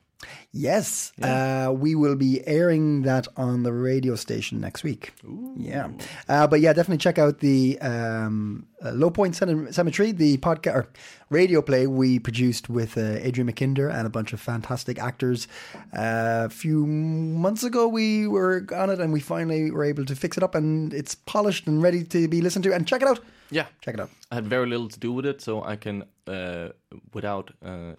[0.52, 5.12] Yes, uh, we will be airing that on the radio station next week.
[5.56, 5.88] Yeah,
[6.28, 10.88] uh, but yeah, definitely check out the um, uh, Low Point Cemetery, the podcast or
[11.30, 15.48] radio play we produced with uh, Adrian McKinder and a bunch of fantastic actors.
[15.96, 20.16] Uh, a few months ago, we were on it, and we finally were able to
[20.16, 22.74] fix it up, and it's polished and ready to be listened to.
[22.74, 23.20] And check it out.
[23.50, 23.66] Yeah.
[23.80, 24.10] Check it out.
[24.30, 26.70] I had very little to do with it, so I can, uh,
[27.12, 27.94] without uh,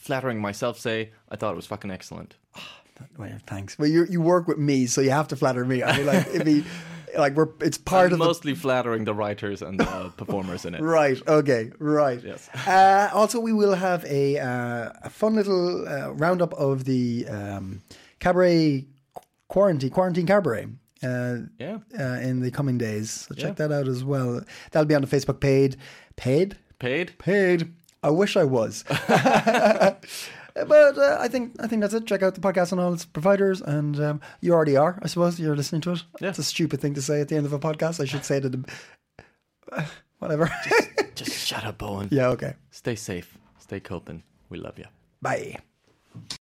[0.00, 2.36] flattering myself, say I thought it was fucking excellent.
[3.16, 3.78] Well, thanks.
[3.78, 5.82] Well, you you work with me, so you have to flatter me.
[5.82, 6.64] I mean, like
[7.18, 10.74] like we're it's part I'm of the mostly flattering the writers and the performers in
[10.74, 10.82] it.
[10.82, 11.18] Right.
[11.26, 11.70] Okay.
[11.78, 12.22] Right.
[12.22, 12.48] Yes.
[12.66, 17.80] Uh, also, we will have a uh, a fun little uh, roundup of the um,
[18.18, 18.86] cabaret
[19.48, 20.66] quarantine quarantine cabaret.
[21.02, 21.78] Uh, Yeah.
[21.98, 23.68] uh, in the coming days, so check Yeah.
[23.68, 24.42] that out as well.
[24.70, 25.76] That'll be on the Facebook page.
[26.16, 27.16] Paid, Paid.
[27.18, 27.72] paid.
[28.02, 28.84] I wish I was,
[30.54, 32.06] but uh, I think I think that's it.
[32.06, 34.98] Check out the podcast on all its providers, and um, you already are.
[35.02, 36.02] I suppose you're listening to it.
[36.20, 36.30] Yeah.
[36.30, 38.00] It's a stupid thing to say at the end of a podcast.
[38.00, 38.64] I should say it at the
[40.18, 40.50] whatever.
[41.14, 42.08] Just shut up, Bowen.
[42.10, 42.28] yeah.
[42.28, 42.54] Okay.
[42.70, 43.36] Stay safe.
[43.58, 44.22] Stay coping.
[44.48, 44.86] We love you.
[45.20, 45.58] Bye.